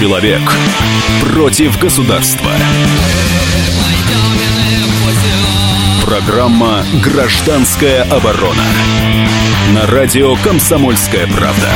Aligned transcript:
Человек 0.00 0.40
против 1.30 1.78
государства. 1.78 2.50
Программа 6.06 6.82
«Гражданская 7.04 8.04
оборона» 8.04 8.64
на 9.74 9.86
радио 9.86 10.36
«Комсомольская 10.36 11.26
правда». 11.26 11.68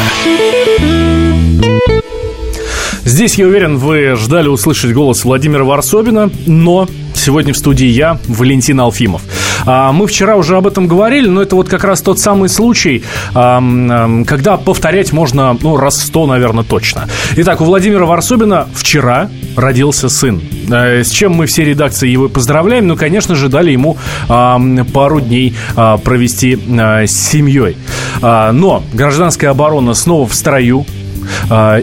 Здесь, 3.04 3.35
я 3.35 3.47
уверен, 3.47 3.76
вы 3.76 4.17
ждали 4.17 4.49
услышать 4.49 4.95
голос 4.95 5.22
Владимира 5.27 5.65
Варсобина, 5.65 6.31
но 6.47 6.88
сегодня 7.15 7.53
в 7.53 7.59
студии 7.59 7.88
я, 7.88 8.19
Валентин 8.27 8.81
Алфимов. 8.81 9.21
А, 9.67 9.92
мы 9.92 10.06
вчера 10.06 10.37
уже 10.37 10.56
об 10.56 10.67
этом 10.67 10.87
говорили, 10.87 11.28
но 11.28 11.42
это 11.42 11.56
вот 11.56 11.69
как 11.69 11.85
раз 11.85 12.03
тот 12.03 12.19
самый 12.19 12.49
случай, 12.49 13.03
когда 13.33 14.56
повторять 14.56 15.12
можно, 15.12 15.56
ну, 15.60 15.76
раз 15.76 16.01
сто, 16.01 16.27
наверное, 16.27 16.65
точно. 16.65 17.09
Итак, 17.37 17.61
у 17.61 17.65
Владимира 17.65 18.05
Варсобина 18.05 18.69
вчера 18.75 19.30
родился 19.56 20.09
сын. 20.09 20.41
Э, 20.70 21.03
с 21.03 21.11
чем 21.11 21.33
мы 21.33 21.47
все 21.47 21.65
редакции 21.65 22.09
его 22.09 22.29
поздравляем, 22.29 22.87
ну, 22.87 22.97
конечно 22.97 23.34
же, 23.34 23.48
дали 23.48 23.73
ему 23.73 23.97
пару 24.27 25.20
дней 25.20 25.55
а, 25.77 25.98
провести 25.98 26.59
а, 26.78 27.06
с 27.06 27.12
семьей. 27.12 27.77
Но 28.20 28.83
гражданская 28.92 29.51
оборона 29.51 29.95
снова 29.95 30.27
в 30.27 30.34
строю, 30.34 30.87
а, 30.87 31.04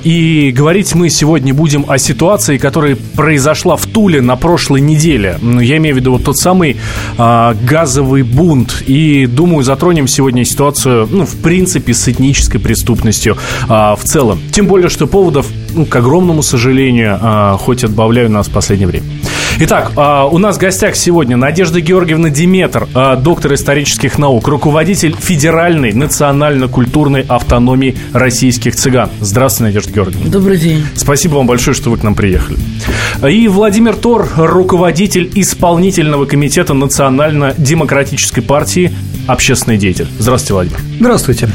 и 0.03 0.51
говорить 0.55 0.95
мы 0.95 1.09
сегодня 1.09 1.53
будем 1.53 1.85
о 1.87 1.97
ситуации, 1.97 2.57
которая 2.57 2.97
произошла 3.15 3.75
в 3.75 3.85
Туле 3.85 4.21
на 4.21 4.35
прошлой 4.35 4.81
неделе. 4.81 5.37
Ну, 5.41 5.59
я 5.59 5.77
имею 5.77 5.95
в 5.95 5.97
виду 5.99 6.11
вот 6.13 6.23
тот 6.23 6.37
самый 6.37 6.77
а, 7.17 7.55
газовый 7.63 8.23
бунт. 8.23 8.83
И 8.87 9.25
думаю, 9.25 9.63
затронем 9.63 10.07
сегодня 10.07 10.45
ситуацию, 10.45 11.07
ну, 11.11 11.25
в 11.25 11.35
принципе, 11.37 11.93
с 11.93 12.07
этнической 12.07 12.59
преступностью 12.59 13.37
а, 13.67 13.95
в 13.95 14.03
целом. 14.03 14.39
Тем 14.51 14.67
более, 14.67 14.89
что 14.89 15.07
поводов, 15.07 15.47
ну, 15.73 15.85
к 15.85 15.95
огромному 15.95 16.43
сожалению, 16.43 17.19
хоть 17.59 17.83
отбавляю 17.83 18.29
нас 18.29 18.47
в 18.47 18.51
последнее 18.51 18.87
время. 18.87 19.05
Итак, 19.63 19.91
а, 19.95 20.25
у 20.25 20.39
нас 20.39 20.57
в 20.57 20.59
гостях 20.59 20.95
сегодня 20.95 21.37
Надежда 21.37 21.81
Георгиевна 21.81 22.31
Диметр, 22.31 22.87
а, 22.95 23.15
доктор 23.15 23.53
исторических 23.53 24.17
наук, 24.17 24.47
руководитель 24.47 25.15
Федеральной 25.15 25.93
национально-культурной 25.93 27.21
автономии 27.27 27.95
российских 28.11 28.75
цыган. 28.75 29.11
Здравствуйте, 29.19 29.65
Надежда 29.65 29.93
Георгиевна. 29.93 30.31
Добрый 30.31 30.57
день. 30.57 30.83
Спасибо 30.95 31.35
вам 31.35 31.45
большое, 31.45 31.75
что 31.75 31.91
вы 31.91 31.97
к 31.97 32.03
нам 32.03 32.15
приехали. 32.15 32.57
И 33.29 33.47
Владимир 33.47 33.95
Тор, 33.95 34.29
руководитель 34.35 35.31
исполнительного 35.35 36.25
комитета 36.25 36.73
Национально-демократической 36.73 38.41
партии 38.41 38.91
общественный 39.27 39.77
деятель. 39.77 40.07
Здравствуйте, 40.17 40.53
Владимир. 40.53 40.90
Здравствуйте. 41.01 41.49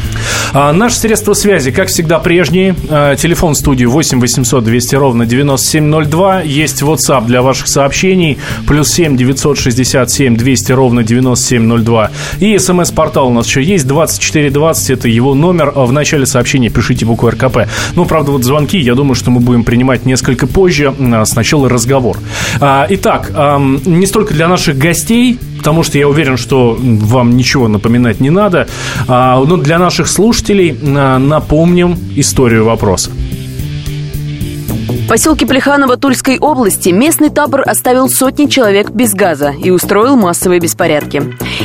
А, 0.54 0.72
наши 0.72 0.96
средства 0.96 1.32
связи, 1.32 1.70
как 1.70 1.86
всегда, 1.86 2.18
прежние. 2.18 2.74
А, 2.90 3.14
телефон 3.14 3.54
студии 3.54 3.84
8 3.84 4.18
800 4.18 4.64
200 4.64 4.96
ровно 4.96 5.24
9702. 5.24 6.40
Есть 6.40 6.82
WhatsApp 6.82 7.26
для 7.26 7.42
ваших 7.42 7.68
сообщений. 7.68 8.38
Плюс 8.66 8.90
7 8.90 9.16
967 9.16 10.36
200 10.36 10.72
ровно 10.72 11.04
9702. 11.04 12.10
И 12.40 12.58
смс-портал 12.58 13.28
у 13.28 13.32
нас 13.32 13.46
еще 13.46 13.62
есть. 13.62 13.86
2420 13.86 14.90
это 14.90 15.06
его 15.06 15.36
номер. 15.36 15.70
В 15.70 15.92
начале 15.92 16.26
сообщения 16.26 16.68
пишите 16.68 17.06
букву 17.06 17.30
РКП. 17.30 17.68
Ну, 17.94 18.04
правда, 18.04 18.32
вот 18.32 18.42
звонки, 18.42 18.78
я 18.78 18.96
думаю, 18.96 19.14
что 19.14 19.30
мы 19.30 19.38
будем 19.38 19.62
принимать 19.62 20.06
несколько 20.06 20.48
позже. 20.48 20.92
А, 20.98 21.24
сначала 21.24 21.68
разговор. 21.68 22.18
А, 22.60 22.84
итак, 22.90 23.30
не 23.86 24.06
столько 24.06 24.34
для 24.34 24.48
наших 24.48 24.76
гостей, 24.76 25.38
потому 25.58 25.82
что 25.82 25.98
я 25.98 26.08
уверен, 26.08 26.36
что 26.36 26.76
вам 26.80 27.36
ничего 27.36 27.68
напоминать 27.68 28.18
не 28.20 28.30
надо. 28.30 28.66
А, 29.08 29.35
но 29.44 29.56
для 29.56 29.78
наших 29.78 30.08
слушателей 30.08 30.76
а, 30.82 31.18
напомним 31.18 31.96
историю 32.16 32.64
вопроса. 32.64 33.10
В 35.06 35.08
поселке 35.08 35.46
Плеханово 35.46 35.96
Тульской 35.96 36.36
области 36.40 36.88
местный 36.88 37.30
табор 37.30 37.62
оставил 37.64 38.08
сотни 38.08 38.46
человек 38.46 38.90
без 38.90 39.14
газа 39.14 39.54
и 39.56 39.70
устроил 39.70 40.16
массовые 40.16 40.58
беспорядки. 40.58 41.22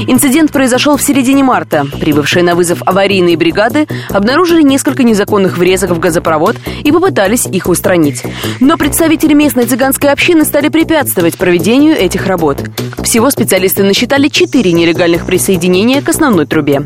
Инцидент 0.08 0.52
произошел 0.52 0.96
в 0.96 1.02
середине 1.02 1.44
марта. 1.44 1.88
Прибывшие 2.00 2.44
на 2.44 2.54
вызов 2.54 2.84
аварийные 2.86 3.36
бригады 3.38 3.88
обнаружили 4.10 4.62
несколько 4.62 5.02
незаконных 5.02 5.58
врезок 5.58 5.90
в 5.90 6.00
газопровод 6.00 6.58
и 6.84 6.92
попытались 6.92 7.48
их 7.48 7.68
устранить. 7.68 8.24
Но 8.60 8.78
представители 8.78 9.34
местной 9.34 9.66
цыганской 9.66 10.12
общины 10.12 10.46
стали 10.46 10.70
препятствовать 10.70 11.36
проведению 11.36 11.98
этих 11.98 12.28
работ. 12.28 12.60
Всего 13.04 13.32
специалисты 13.32 13.82
насчитали 13.82 14.28
четыре 14.28 14.72
нелегальных 14.72 15.26
присоединения 15.26 16.04
к 16.04 16.10
основной 16.10 16.46
трубе. 16.46 16.82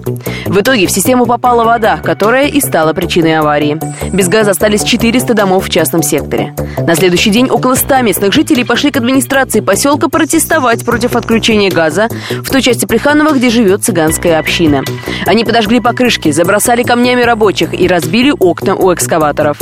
В 0.45 0.61
итоге 0.61 0.87
в 0.87 0.91
систему 0.91 1.25
попала 1.25 1.66
вода, 1.66 1.97
которая 1.97 2.47
и 2.47 2.61
стала 2.61 2.93
причиной 2.93 3.37
аварии. 3.37 3.77
Без 4.13 4.29
газа 4.29 4.51
остались 4.51 4.83
400 4.83 5.33
домов 5.33 5.66
в 5.66 5.69
частном 5.69 6.01
секторе. 6.01 6.44
На 6.88 6.95
следующий 6.95 7.29
день 7.29 7.50
около 7.50 7.75
100 7.75 8.01
местных 8.01 8.33
жителей 8.33 8.63
пошли 8.63 8.91
к 8.91 8.97
администрации 8.97 9.59
поселка 9.59 10.09
протестовать 10.09 10.85
против 10.85 11.16
отключения 11.16 11.72
газа 11.72 12.09
в 12.29 12.50
той 12.50 12.61
части 12.61 12.85
Плеханова, 12.85 13.31
где 13.31 13.50
живет 13.50 13.83
цыганская 13.83 14.39
община. 14.39 14.84
Они 15.25 15.44
подожгли 15.44 15.79
покрышки, 15.79 16.31
забросали 16.31 16.84
камнями 16.84 17.22
рабочих 17.22 17.73
и 17.73 17.88
разбили 17.88 18.34
окна 18.38 18.75
у 18.75 18.94
экскаваторов. 18.94 19.57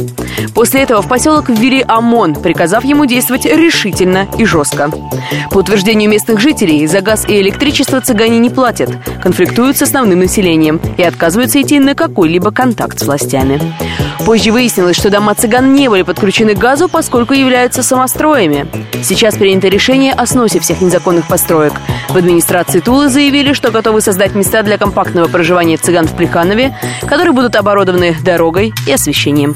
После 0.54 0.82
этого 0.82 1.02
в 1.02 1.08
поселок 1.08 1.50
ввели 1.50 1.84
ОМОН, 1.88 2.36
приказав 2.36 2.84
ему 2.84 3.06
действовать 3.06 3.46
решительно 3.46 4.28
и 4.38 4.46
жестко. 4.46 4.92
По 5.52 5.60
утверждению 5.60 6.10
местных 6.10 6.40
жителей, 6.40 6.86
за 6.88 7.02
газ 7.02 7.26
и 7.28 7.40
электричество 7.40 8.02
цыгане 8.02 8.40
не 8.40 8.50
платят, 8.50 8.90
конфликтуют 9.22 9.78
с 9.78 9.84
основным 9.84 10.20
населением 10.20 10.80
и 10.98 11.04
отказываются 11.04 11.62
идти 11.62 11.80
на 11.80 11.96
какой-либо 11.96 12.52
контакт 12.52 13.00
с 13.00 13.04
властями. 13.04 13.60
Позже 14.26 14.52
выяснилось, 14.52 14.96
что 14.96 15.10
дома 15.10 15.36
цыган 15.36 15.74
не 15.74 15.90
были 15.90 16.02
подключены 16.04 16.56
к 16.56 16.58
газу, 16.58 16.73
поскольку 16.90 17.34
являются 17.34 17.84
самостроями. 17.84 18.68
Сейчас 19.04 19.36
принято 19.36 19.68
решение 19.68 20.14
о 20.14 20.26
сносе 20.26 20.60
всех 20.60 20.82
незаконных 20.82 21.28
построек. 21.28 21.74
В 22.10 22.18
администрации 22.18 22.80
Тулы 22.80 23.10
заявили, 23.10 23.54
что 23.54 23.72
готовы 23.72 24.02
создать 24.02 24.36
места 24.36 24.64
для 24.64 24.78
компактного 24.78 25.28
проживания 25.28 25.78
цыган 25.78 26.08
в 26.08 26.16
Плеханове, 26.16 26.78
которые 27.02 27.34
будут 27.34 27.56
оборудованы 27.56 28.16
дорогой 28.24 28.74
и 28.88 28.92
освещением. 28.92 29.54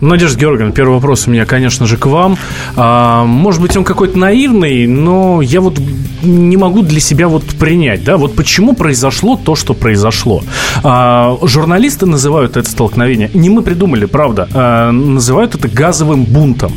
Надежда 0.00 0.38
Георгиевна, 0.38 0.72
первый 0.72 0.94
вопрос 0.94 1.26
у 1.26 1.30
меня, 1.30 1.46
конечно 1.46 1.86
же, 1.86 1.96
к 1.96 2.06
вам. 2.06 2.36
А, 2.76 3.24
может 3.24 3.60
быть, 3.60 3.76
он 3.76 3.84
какой-то 3.84 4.18
наивный, 4.18 4.86
но 4.86 5.42
я 5.42 5.60
вот 5.60 5.78
не 6.22 6.56
могу 6.56 6.82
для 6.82 7.00
себя 7.00 7.28
вот 7.28 7.44
принять, 7.44 8.04
да, 8.04 8.16
вот 8.16 8.34
почему 8.34 8.74
произошло 8.74 9.36
то, 9.42 9.54
что 9.54 9.74
произошло. 9.74 10.42
А, 10.82 11.36
журналисты 11.42 12.06
называют 12.06 12.56
это 12.56 12.70
столкновение, 12.70 13.30
не 13.34 13.50
мы 13.50 13.62
придумали, 13.62 14.06
правда, 14.06 14.48
а, 14.52 14.90
называют 14.90 15.54
это 15.54 15.68
газовым 15.68 16.24
бунтом. 16.24 16.72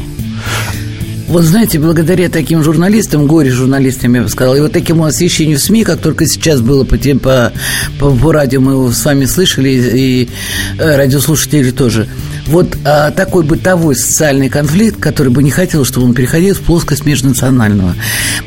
Вот 1.28 1.44
знаете, 1.44 1.80
благодаря 1.80 2.30
таким 2.30 2.62
журналистам, 2.64 3.28
горе-журналистам, 3.28 4.14
я 4.14 4.22
бы 4.22 4.30
сказала, 4.30 4.56
и 4.56 4.62
вот 4.62 4.74
такому 4.74 5.06
освещению 5.06 5.58
в 5.58 5.62
СМИ, 5.62 5.84
как 5.84 6.00
только 6.00 6.28
сейчас 6.28 6.62
было 6.62 6.84
по, 6.84 6.98
по, 6.98 7.52
по, 8.00 8.12
по 8.12 8.32
радио, 8.32 8.60
мы 8.60 8.74
его 8.74 8.92
с 8.92 9.04
вами 9.04 9.26
слышали, 9.26 9.70
и, 9.70 10.24
и 10.24 10.30
э, 10.78 10.96
радиослушатели 10.98 11.72
тоже. 11.72 12.08
Вот 12.48 12.78
а, 12.84 13.12
такой 13.12 13.44
бытовой 13.44 13.96
социальный 13.96 14.50
конфликт, 14.50 15.00
который 15.00 15.32
бы 15.32 15.42
не 15.42 15.52
хотел, 15.52 15.86
чтобы 15.86 16.08
он 16.08 16.14
переходил 16.14 16.56
в 16.56 16.60
плоскость 16.60 17.06
межнационального. 17.06 17.96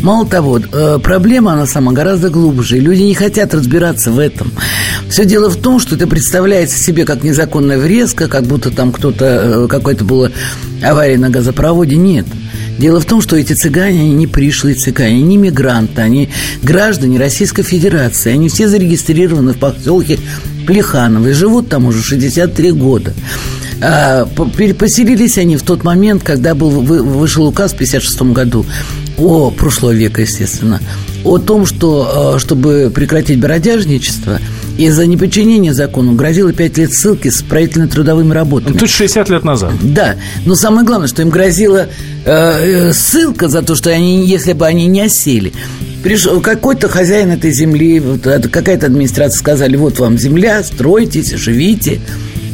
Мало 0.01 0.27
того, 0.27 0.59
э, 0.61 0.99
проблема, 1.03 1.55
она 1.55 1.67
сама 1.67 1.93
гораздо 1.93 2.29
глубже, 2.29 2.77
и 2.77 2.81
люди 2.81 3.03
не 3.03 3.15
хотят 3.15 3.55
разбираться 3.55 4.11
в 4.11 4.19
этом. 4.19 4.53
Все 5.09 5.25
дело 5.25 5.49
в 5.49 5.57
том, 5.57 5.81
что 5.81 5.95
это 5.95 6.07
представляется 6.07 6.79
себе 6.79 7.05
как 7.05 7.25
незаконная 7.25 7.79
врезка, 7.79 8.29
как 8.29 8.45
будто 8.45 8.71
там 8.71 8.93
кто-то, 8.93 9.25
э, 9.25 9.67
какой-то 9.69 10.05
была 10.05 10.31
авария 10.83 11.17
на 11.17 11.31
газопроводе. 11.31 11.97
Нет. 11.97 12.27
Дело 12.79 13.01
в 13.01 13.07
том, 13.07 13.23
что 13.23 13.37
эти 13.37 13.55
цыгане, 13.55 14.01
они 14.01 14.13
не 14.13 14.27
пришлые 14.27 14.75
цыгане, 14.75 15.17
они 15.17 15.23
не 15.23 15.37
мигранты, 15.39 16.03
они 16.03 16.29
граждане 16.63 17.19
Российской 17.19 17.63
Федерации. 17.63 18.33
Они 18.33 18.51
все 18.51 18.69
зарегистрированы 18.69 19.55
в 19.55 19.59
поселке 19.59 20.19
Плеханово 20.67 21.29
и 21.29 21.33
живут 21.33 21.69
там 21.71 21.87
уже 21.87 22.03
63 22.03 22.73
года. 22.73 23.15
А, 23.83 24.27
поселились 24.27 25.39
они 25.39 25.57
в 25.57 25.63
тот 25.63 25.85
момент, 25.85 26.23
когда 26.23 26.55
был, 26.55 26.71
вышел 26.71 27.47
указ 27.47 27.73
в 27.73 27.77
56 27.77 28.23
году 28.33 28.65
о 29.19 29.51
прошлого 29.51 29.93
века, 29.93 30.23
естественно, 30.23 30.81
о 31.25 31.39
том, 31.39 31.67
что 31.67 32.35
а, 32.35 32.39
чтобы 32.39 32.91
прекратить 32.95 33.41
бродяжничество– 33.41 34.41
из-за 34.79 35.07
неподчинения 35.07 35.73
закону 35.73 36.15
грозило 36.15 36.53
5 36.53 36.79
лет 36.79 36.93
ссылки 36.93 37.31
с 37.31 37.39
строительно-трудовыми 37.39 38.33
работами. 38.33 38.75
Ну, 38.75 38.79
тут 38.79 38.91
60 38.91 39.29
лет 39.31 39.45
назад. 39.45 39.73
Да, 39.83 40.17
но 40.45 40.55
самое 40.55 40.87
главное, 40.87 41.09
что 41.09 41.23
им 41.23 41.31
грозила 41.31 41.89
э, 42.25 42.31
э, 42.89 42.93
ссылка 42.93 43.49
за 43.49 43.63
то, 43.63 43.75
что 43.75 43.91
они, 43.91 44.27
если 44.27 44.53
бы 44.53 44.67
они 44.67 44.87
не 44.87 45.03
осели. 45.03 45.53
Пришел 46.03 46.41
какой-то 46.41 46.89
хозяин 46.89 47.31
этой 47.31 47.53
земли, 47.53 48.01
вот, 48.01 48.23
какая-то 48.23 48.87
администрация 48.87 49.39
сказали, 49.39 49.77
вот 49.77 49.99
вам 49.99 50.19
земля, 50.19 50.63
стройтесь, 50.63 51.33
живите. 51.33 52.01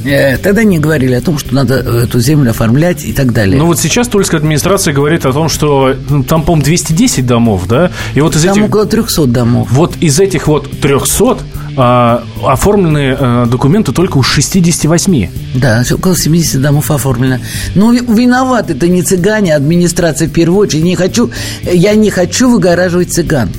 Э, 0.04 0.36
тогда 0.36 0.64
не 0.64 0.78
говорили 0.78 1.14
о 1.14 1.20
том, 1.20 1.38
что 1.38 1.54
надо 1.54 1.74
эту 1.74 2.20
землю 2.20 2.50
оформлять 2.50 3.04
и 3.04 3.12
так 3.12 3.32
далее. 3.32 3.58
Ну 3.58 3.66
вот 3.66 3.78
сейчас 3.78 4.08
Тульская 4.08 4.40
администрация 4.40 4.92
говорит 4.94 5.26
о 5.26 5.32
том, 5.32 5.48
что 5.48 5.94
ну, 6.08 6.24
там, 6.24 6.42
по-моему, 6.42 6.64
210 6.64 7.26
домов, 7.26 7.66
да? 7.68 7.90
И 8.14 8.20
вот 8.20 8.36
из 8.36 8.42
там 8.42 8.52
этих... 8.52 8.64
около 8.64 8.86
300 8.86 9.26
домов. 9.26 9.68
Вот 9.70 9.96
из 10.00 10.18
этих 10.20 10.48
вот 10.48 10.70
300 10.80 11.38
а, 11.76 12.24
оформлены 12.44 13.16
а, 13.18 13.46
документы 13.46 13.92
только 13.92 14.18
у 14.18 14.22
68. 14.22 15.28
Да, 15.54 15.84
около 15.90 16.16
70 16.16 16.60
домов 16.60 16.90
оформлено. 16.90 17.38
Но 17.74 17.92
виноваты 17.92 18.74
это 18.74 18.88
не 18.88 19.02
цыгане, 19.02 19.54
а 19.54 19.56
администрация 19.56 20.28
в 20.28 20.32
первую 20.32 20.60
очередь. 20.60 20.84
Не 20.84 20.96
хочу, 20.96 21.30
я 21.62 21.94
не 21.94 22.10
хочу 22.10 22.50
выгораживать 22.50 23.12
цыган. 23.12 23.50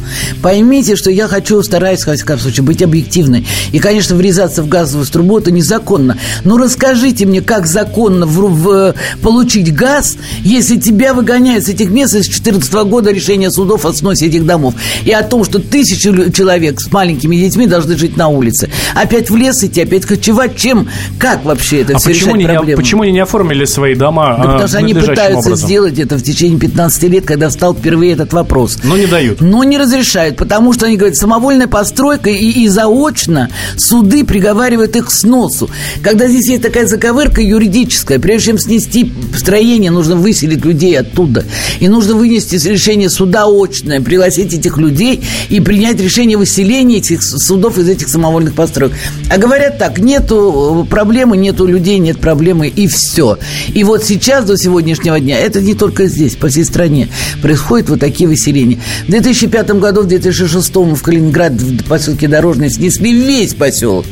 Поймите, 0.41 0.95
что 0.95 1.09
я 1.09 1.27
хочу, 1.27 1.61
стараюсь, 1.63 2.01
в 2.05 2.13
всяком 2.13 2.39
случае, 2.39 2.63
быть 2.63 2.81
объективной. 2.81 3.47
И, 3.71 3.79
конечно, 3.79 4.15
врезаться 4.15 4.63
в 4.63 4.67
газовую 4.67 5.05
трубу– 5.07 5.37
это 5.39 5.51
незаконно. 5.51 6.17
Но 6.43 6.57
расскажите 6.57 7.25
мне, 7.25 7.41
как 7.41 7.67
законно 7.67 8.25
в, 8.25 8.49
в, 8.49 8.95
получить 9.21 9.73
газ, 9.73 10.17
если 10.41 10.77
тебя 10.77 11.13
выгоняют 11.13 11.65
с 11.65 11.69
этих 11.69 11.89
мест 11.89 12.11
с 12.11 12.13
2014 12.13 12.73
года 12.73 13.11
решение 13.11 13.51
судов 13.51 13.85
о 13.85 13.93
сносе 13.93 14.27
этих 14.27 14.45
домов. 14.45 14.75
И 15.05 15.11
о 15.11 15.23
том, 15.23 15.43
что 15.43 15.59
тысячи 15.59 16.31
человек 16.31 16.81
с 16.81 16.91
маленькими 16.91 17.35
детьми 17.35 17.67
должны 17.67 17.97
жить 17.97 18.02
на 18.17 18.27
улице. 18.27 18.69
Опять 18.95 19.29
в 19.29 19.35
лес 19.35 19.63
идти, 19.63 19.81
опять 19.81 20.05
кочевать. 20.05 20.55
Чем, 20.55 20.87
как 21.17 21.43
вообще 21.45 21.81
это 21.81 21.95
а 21.95 21.97
все 21.99 22.09
почему 22.09 22.35
решать 22.35 22.55
проблему? 22.55 22.81
почему 22.81 23.01
они 23.03 23.11
не 23.11 23.19
оформили 23.19 23.65
свои 23.65 23.95
дома 23.95 24.35
да, 24.37 24.43
Потому 24.43 24.67
что 24.67 24.77
они 24.77 24.93
пытаются 24.93 25.49
образом? 25.49 25.67
сделать 25.67 25.99
это 25.99 26.17
в 26.17 26.23
течение 26.23 26.59
15 26.59 27.03
лет, 27.03 27.25
когда 27.25 27.49
встал 27.49 27.73
впервые 27.75 28.13
этот 28.13 28.33
вопрос. 28.33 28.77
Но 28.83 28.97
не 28.97 29.07
дают. 29.07 29.41
Но 29.41 29.63
не 29.63 29.77
разрешают, 29.77 30.37
потому 30.37 30.73
что 30.73 30.85
они 30.85 30.97
говорят, 30.97 31.17
самовольная 31.17 31.67
постройка 31.67 32.29
и, 32.29 32.63
и 32.63 32.67
заочно 32.67 33.49
суды 33.77 34.23
приговаривают 34.23 34.95
их 34.95 35.07
к 35.07 35.11
сносу. 35.11 35.69
Когда 36.01 36.27
здесь 36.27 36.47
есть 36.49 36.63
такая 36.63 36.87
заковырка 36.87 37.41
юридическая, 37.41 38.19
прежде 38.19 38.47
чем 38.47 38.59
снести 38.59 39.11
строение, 39.35 39.91
нужно 39.91 40.15
выселить 40.15 40.63
людей 40.65 40.97
оттуда. 40.97 41.45
И 41.79 41.87
нужно 41.87 42.15
вынести 42.15 42.55
решение 42.67 43.09
суда 43.09 43.45
очное, 43.47 44.01
пригласить 44.01 44.53
этих 44.53 44.77
людей 44.77 45.23
и 45.49 45.59
принять 45.59 45.99
решение 45.99 46.37
выселения 46.37 46.97
этих 46.97 47.23
судов 47.23 47.77
из 47.77 47.89
этих 47.93 48.09
самовольных 48.09 48.53
построек. 48.53 48.93
А 49.29 49.37
говорят 49.37 49.77
так, 49.77 49.99
нету 49.99 50.85
проблемы, 50.89 51.37
нету 51.37 51.65
людей, 51.65 51.99
нет 51.99 52.19
проблемы, 52.19 52.67
и 52.67 52.87
все. 52.87 53.37
И 53.73 53.83
вот 53.83 54.03
сейчас, 54.03 54.45
до 54.45 54.57
сегодняшнего 54.57 55.19
дня, 55.19 55.39
это 55.39 55.61
не 55.61 55.73
только 55.73 56.07
здесь, 56.07 56.35
по 56.35 56.49
всей 56.49 56.65
стране 56.65 57.09
происходят 57.41 57.89
вот 57.89 57.99
такие 57.99 58.27
выселения. 58.27 58.79
В 59.07 59.11
2005 59.11 59.71
году, 59.79 60.01
в 60.01 60.07
2006 60.07 60.75
в 60.75 61.01
Калининград, 61.01 61.53
в 61.53 61.83
поселке 61.85 62.27
Дорожный, 62.27 62.69
снесли 62.69 63.13
весь 63.13 63.53
поселок. 63.53 64.05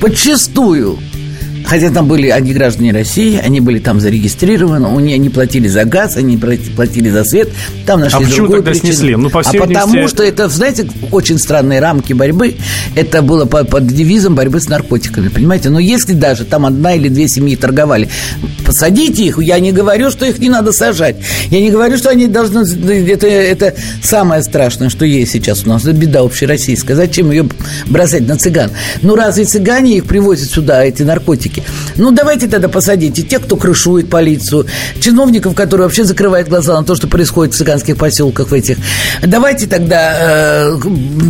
Подчистую. 0.00 0.98
Хотя 1.64 1.90
там 1.90 2.06
были 2.06 2.28
они 2.28 2.52
граждане 2.52 2.92
России, 2.92 3.40
они 3.42 3.60
были 3.60 3.78
там 3.78 4.00
зарегистрированы, 4.00 4.88
у 4.88 5.00
них, 5.00 5.14
они 5.14 5.30
платили 5.30 5.66
за 5.66 5.84
газ, 5.84 6.16
они 6.16 6.36
платили 6.36 7.08
за 7.10 7.24
свет, 7.24 7.48
там 7.86 8.00
нашли 8.00 8.24
а 8.24 8.28
почему 8.28 8.48
тогда 8.48 8.70
причину. 8.70 8.92
снесли? 8.92 9.16
Ну, 9.16 9.30
по 9.30 9.42
всей 9.42 9.58
а 9.58 9.66
потому 9.66 10.08
что 10.08 10.22
это, 10.22 10.48
знаете, 10.48 10.86
очень 11.10 11.38
странные 11.38 11.80
рамки 11.80 12.12
борьбы. 12.12 12.56
Это 12.94 13.22
было 13.22 13.46
под, 13.46 13.70
под 13.70 13.86
девизом 13.86 14.34
борьбы 14.34 14.60
с 14.60 14.68
наркотиками, 14.68 15.28
понимаете? 15.28 15.70
Но 15.70 15.78
если 15.78 16.12
даже 16.12 16.44
там 16.44 16.66
одна 16.66 16.94
или 16.94 17.08
две 17.08 17.28
семьи 17.28 17.56
торговали, 17.56 18.08
посадите 18.64 19.24
их, 19.24 19.38
я 19.38 19.58
не 19.58 19.72
говорю, 19.72 20.10
что 20.10 20.26
их 20.26 20.38
не 20.38 20.50
надо 20.50 20.72
сажать. 20.72 21.16
Я 21.50 21.60
не 21.60 21.70
говорю, 21.70 21.96
что 21.96 22.10
они 22.10 22.26
должны... 22.26 22.60
Это, 22.60 23.26
это 23.26 23.74
самое 24.02 24.42
страшное, 24.42 24.88
что 24.88 25.04
есть 25.04 25.32
сейчас 25.32 25.64
у 25.64 25.68
нас. 25.68 25.82
Это 25.82 25.92
беда 25.92 26.20
общероссийская. 26.20 26.96
Зачем 26.96 27.30
ее 27.30 27.48
бросать 27.86 28.26
на 28.26 28.36
цыган? 28.36 28.70
Ну, 29.02 29.14
разве 29.14 29.44
цыгане 29.44 29.96
их 29.96 30.04
привозят 30.06 30.50
сюда, 30.50 30.84
эти 30.84 31.02
наркотики? 31.02 31.53
Политики. 31.54 31.64
Ну, 31.96 32.10
давайте 32.10 32.46
тогда 32.48 32.68
посадите 32.68 33.22
тех, 33.22 33.42
кто 33.42 33.56
крышует 33.56 34.10
полицию, 34.10 34.66
чиновников, 35.00 35.54
которые 35.54 35.86
вообще 35.86 36.04
закрывают 36.04 36.48
глаза 36.48 36.74
на 36.74 36.84
то, 36.84 36.94
что 36.94 37.06
происходит 37.06 37.54
в 37.54 37.56
цыганских 37.56 37.96
поселках 37.96 38.48
в 38.48 38.54
этих. 38.54 38.78
Давайте 39.22 39.66
тогда 39.66 40.16
э, 40.18 40.76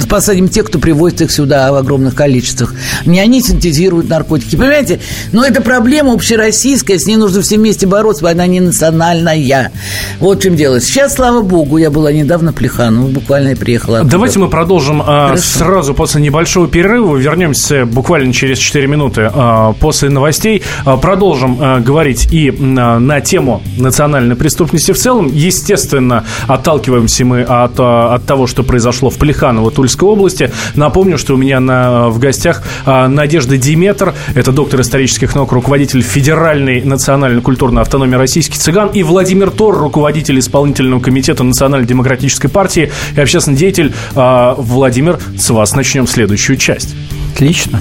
посадим 0.08 0.48
тех, 0.48 0.66
кто 0.66 0.78
привозит 0.78 1.22
их 1.22 1.30
сюда 1.30 1.72
в 1.72 1.76
огромных 1.76 2.14
количествах. 2.14 2.74
Не 3.06 3.20
они 3.20 3.42
синтезируют 3.42 4.08
наркотики. 4.08 4.56
Понимаете? 4.56 5.00
Но 5.32 5.44
это 5.44 5.60
проблема 5.60 6.12
общероссийская, 6.12 6.98
с 6.98 7.06
ней 7.06 7.16
нужно 7.16 7.42
все 7.42 7.56
вместе 7.56 7.86
бороться, 7.86 8.28
она 8.28 8.46
не 8.46 8.60
национальная. 8.60 9.72
Вот 10.18 10.38
в 10.38 10.42
чем 10.42 10.56
дело. 10.56 10.80
Сейчас, 10.80 11.14
слава 11.14 11.42
богу, 11.42 11.78
я 11.78 11.90
была 11.90 12.12
недавно 12.12 12.52
в 12.52 12.54
Плеханово, 12.54 13.08
буквально 13.08 13.50
я 13.50 13.56
приехала. 13.56 13.98
Оттуда. 13.98 14.12
Давайте 14.12 14.38
мы 14.38 14.48
продолжим 14.48 15.02
а, 15.04 15.36
сразу 15.36 15.94
после 15.94 16.20
небольшого 16.20 16.68
перерыва. 16.68 17.16
Вернемся 17.16 17.84
буквально 17.84 18.32
через 18.32 18.58
4 18.58 18.86
минуты 18.86 19.30
а, 19.32 19.72
после 19.74 20.08
новостей. 20.14 20.62
А, 20.84 20.96
продолжим 20.96 21.58
а, 21.60 21.80
говорить 21.80 22.32
и 22.32 22.50
а, 22.50 22.98
на 22.98 23.20
тему 23.20 23.62
национальной 23.76 24.36
преступности 24.36 24.92
в 24.92 24.98
целом. 24.98 25.30
Естественно, 25.32 26.24
отталкиваемся 26.46 27.24
мы 27.24 27.42
от, 27.42 27.78
от 27.78 28.24
того, 28.24 28.46
что 28.46 28.62
произошло 28.62 29.10
в 29.10 29.18
Плеханово 29.18 29.70
Тульской 29.70 30.08
области. 30.08 30.50
Напомню, 30.74 31.18
что 31.18 31.34
у 31.34 31.36
меня 31.36 31.60
на, 31.60 32.08
в 32.08 32.18
гостях 32.18 32.62
Надежда 32.86 33.56
Диметр, 33.56 34.14
это 34.34 34.52
доктор 34.52 34.80
исторических 34.80 35.34
наук, 35.34 35.52
руководитель 35.52 36.02
Федеральной 36.02 36.82
национальной 36.82 37.40
культурной 37.40 37.82
автономии 37.82 38.16
российских 38.16 38.58
цыган, 38.58 38.88
и 38.88 39.02
Владимир 39.02 39.50
Тор, 39.50 39.78
руководитель 39.78 40.38
исполнительного 40.38 41.00
комитета 41.00 41.44
Национальной 41.44 41.86
демократической 41.86 42.48
партии 42.48 42.90
и 43.16 43.20
общественный 43.20 43.56
деятель. 43.56 43.92
Владимир, 44.14 45.18
с 45.38 45.50
вас 45.50 45.74
начнем 45.74 46.06
следующую 46.06 46.56
часть. 46.56 46.94
Отлично. 47.34 47.80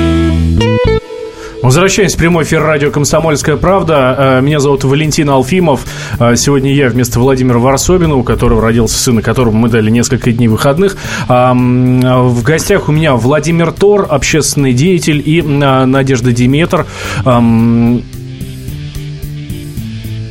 Возвращаемся 1.61 2.17
в 2.17 2.19
прямой 2.19 2.43
эфир 2.43 2.63
радио 2.63 2.89
«Комсомольская 2.89 3.55
правда». 3.55 4.15
Э, 4.17 4.41
меня 4.41 4.59
зовут 4.59 4.83
Валентин 4.83 5.29
Алфимов. 5.29 5.85
Э, 6.19 6.35
сегодня 6.35 6.73
я 6.73 6.89
вместо 6.89 7.19
Владимира 7.19 7.59
Варсобина, 7.59 8.15
у 8.15 8.23
которого 8.23 8.63
родился 8.63 8.97
сын, 8.97 9.21
которому 9.21 9.59
мы 9.59 9.69
дали 9.69 9.91
несколько 9.91 10.31
дней 10.31 10.47
выходных. 10.47 10.97
В 11.27 12.41
гостях 12.43 12.89
у 12.89 12.91
меня 12.91 13.13
Владимир 13.15 13.71
Тор, 13.71 14.07
общественный 14.09 14.73
деятель, 14.73 15.21
и 15.23 15.41
э, 15.41 15.85
Надежда 15.85 16.31
Диметр, 16.31 16.87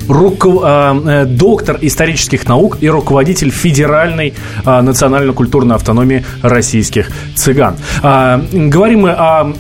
руков... 0.09 0.65
доктор 1.27 1.79
исторических 1.81 2.49
наук 2.49 2.79
и 2.81 2.89
руководитель 2.89 3.51
Федеральной 3.51 4.35
национально-культурной 4.65 5.77
автономии 5.77 6.25
российских 6.43 7.09
цыган. 7.37 7.77
Говорим 8.03 9.03
мы 9.03 9.11
о 9.11 9.53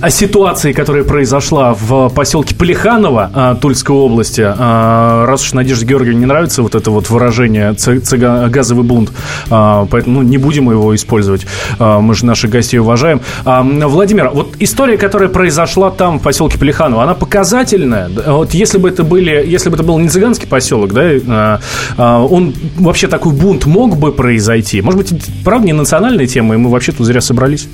о 0.00 0.08
ситуации, 0.08 0.72
которая 0.72 1.04
произошла 1.04 1.74
в 1.74 2.08
поселке 2.08 2.54
Полиханово 2.54 3.30
а, 3.34 3.54
Тульской 3.54 3.94
области. 3.94 4.42
А, 4.44 5.26
раз 5.26 5.42
уж 5.42 5.52
Надежде 5.52 5.84
Георгиевне 5.84 6.20
не 6.20 6.26
нравится 6.26 6.62
вот 6.62 6.74
это 6.74 6.90
вот 6.90 7.10
выражение 7.10 7.74
цыга, 7.74 8.48
газовый 8.48 8.84
бунт, 8.84 9.12
а, 9.50 9.86
поэтому 9.90 10.22
ну, 10.22 10.28
не 10.28 10.38
будем 10.38 10.70
его 10.70 10.94
использовать. 10.94 11.46
Мы 11.78 12.14
же 12.14 12.24
наших 12.24 12.50
гостей 12.50 12.78
уважаем. 12.78 13.20
Владимир, 13.44 14.30
вот 14.30 14.54
история, 14.58 14.96
которая 14.96 15.28
произошла 15.28 15.90
там, 15.90 16.18
в 16.18 16.22
поселке 16.22 16.58
Полиханово, 16.58 17.02
она 17.02 17.14
показательная. 17.14 18.08
Вот 18.08 18.54
если 18.54 18.78
бы 18.78 18.88
это 18.88 19.04
были, 19.04 19.44
если 19.46 19.68
бы 19.68 19.76
это 19.76 19.84
был 19.84 19.98
не 19.98 20.08
цыганский 20.08 20.48
поселок, 20.48 20.92
да, 20.92 21.60
он 21.98 22.54
вообще 22.78 23.06
такой 23.06 23.32
бунт 23.32 23.66
мог 23.66 23.96
бы 23.96 24.12
произойти. 24.12 24.80
Может 24.80 25.00
быть, 25.00 25.26
правда, 25.44 25.66
не 25.66 25.72
национальная 25.72 26.26
тема, 26.26 26.54
и 26.54 26.58
мы 26.58 26.70
вообще 26.70 26.92
тут 26.92 27.06
зря 27.06 27.20
собрались? 27.20 27.68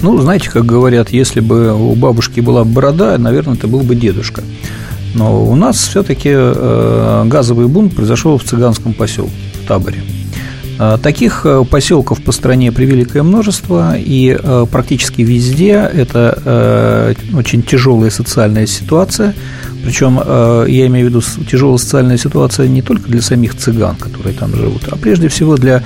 Ну, 0.00 0.20
знаете, 0.20 0.50
как 0.50 0.66
говорят, 0.66 1.10
если 1.10 1.40
бы 1.40 1.72
у 1.72 1.94
бабушки 1.94 2.40
была 2.40 2.64
борода, 2.64 3.16
наверное, 3.18 3.54
это 3.54 3.68
был 3.68 3.80
бы 3.80 3.94
дедушка. 3.94 4.42
Но 5.14 5.44
у 5.44 5.54
нас 5.54 5.76
все-таки 5.76 6.30
э, 6.32 7.24
газовый 7.26 7.68
бунт 7.68 7.94
произошел 7.94 8.38
в 8.38 8.44
цыганском 8.44 8.94
поселке, 8.94 9.32
в 9.62 9.68
таборе. 9.68 10.02
Э, 10.78 10.98
таких 11.02 11.42
э, 11.44 11.64
поселков 11.68 12.22
по 12.22 12.32
стране 12.32 12.72
превеликое 12.72 13.22
множество, 13.22 13.94
и 13.96 14.38
практически 14.70 15.22
везде 15.22 15.90
это 15.92 17.14
очень 17.34 17.62
тяжелая 17.62 18.10
социальная 18.10 18.66
ситуация. 18.66 19.34
Причем 19.84 20.20
я 20.68 20.86
имею 20.86 21.06
в 21.06 21.08
виду 21.10 21.22
тяжелая 21.50 21.78
социальная 21.78 22.16
ситуация 22.16 22.68
не 22.68 22.82
только 22.82 23.10
для 23.10 23.20
самих 23.20 23.56
цыган, 23.56 23.96
которые 23.96 24.34
там 24.34 24.54
живут, 24.54 24.82
а 24.90 24.96
прежде 24.96 25.28
всего 25.28 25.56
для 25.56 25.82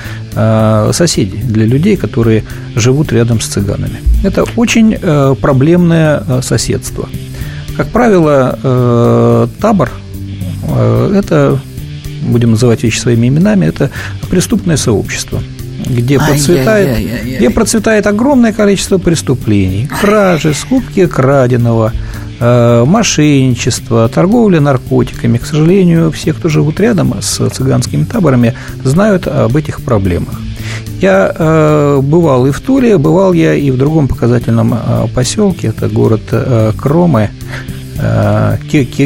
соседей, 0.92 1.38
для 1.42 1.64
людей, 1.64 1.96
которые 1.96 2.44
живут 2.74 3.12
рядом 3.12 3.40
с 3.40 3.46
цыганами. 3.46 4.00
Это 4.22 4.44
очень 4.56 4.96
проблемное 5.40 6.42
соседство. 6.42 7.08
Как 7.76 7.88
правило, 7.88 8.58
э, 8.62 9.48
табор 9.60 9.90
э,– 10.62 11.12
это, 11.14 11.58
будем 12.26 12.52
называть 12.52 12.82
вещи 12.82 12.98
своими 12.98 13.28
именами, 13.28 13.66
это 13.66 13.90
преступное 14.30 14.76
сообщество 14.76 15.40
где 15.88 16.18
процветает, 16.18 16.98
где 17.24 17.50
процветает 17.50 18.06
огромное 18.06 18.52
количество 18.52 18.98
преступлений, 18.98 19.88
кражи, 20.00 20.52
скупки 20.54 21.06
краденого, 21.06 21.92
э, 22.40 22.84
мошенничество, 22.84 24.08
торговля 24.08 24.60
наркотиками. 24.60 25.38
К 25.38 25.46
сожалению, 25.46 26.10
все, 26.10 26.32
кто 26.32 26.48
живут 26.48 26.80
рядом 26.80 27.14
с 27.20 27.48
цыганскими 27.50 28.04
таборами, 28.04 28.54
знают 28.84 29.26
об 29.28 29.56
этих 29.56 29.80
проблемах. 29.82 30.40
Я 31.00 31.34
э, 31.36 32.00
бывал 32.02 32.46
и 32.46 32.50
в 32.50 32.60
Туре, 32.60 32.96
бывал 32.98 33.32
я 33.32 33.54
и 33.54 33.70
в 33.70 33.76
другом 33.76 34.08
показательном 34.08 34.74
э, 34.74 35.06
поселке, 35.14 35.68
это 35.68 35.88
город 35.88 36.22
э, 36.30 36.72
Кромы, 36.76 37.30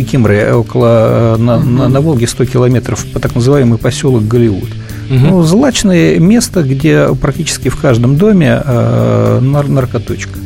Кимры, 0.02 0.52
около, 0.54 1.34
э, 1.34 1.36
на, 1.38 1.58
на, 1.58 1.88
на 1.88 2.00
Волге 2.00 2.26
100 2.26 2.46
километров, 2.46 3.06
по 3.06 3.20
так 3.20 3.34
называемый 3.34 3.78
поселок 3.78 4.26
Голливуд. 4.26 4.68
Угу. 5.10 5.18
Ну, 5.18 5.42
злачное 5.42 6.18
место, 6.18 6.62
где 6.62 7.12
практически 7.14 7.68
в 7.68 7.76
каждом 7.76 8.16
доме 8.16 8.62
э, 8.64 9.40
наркоточка. 9.40 10.38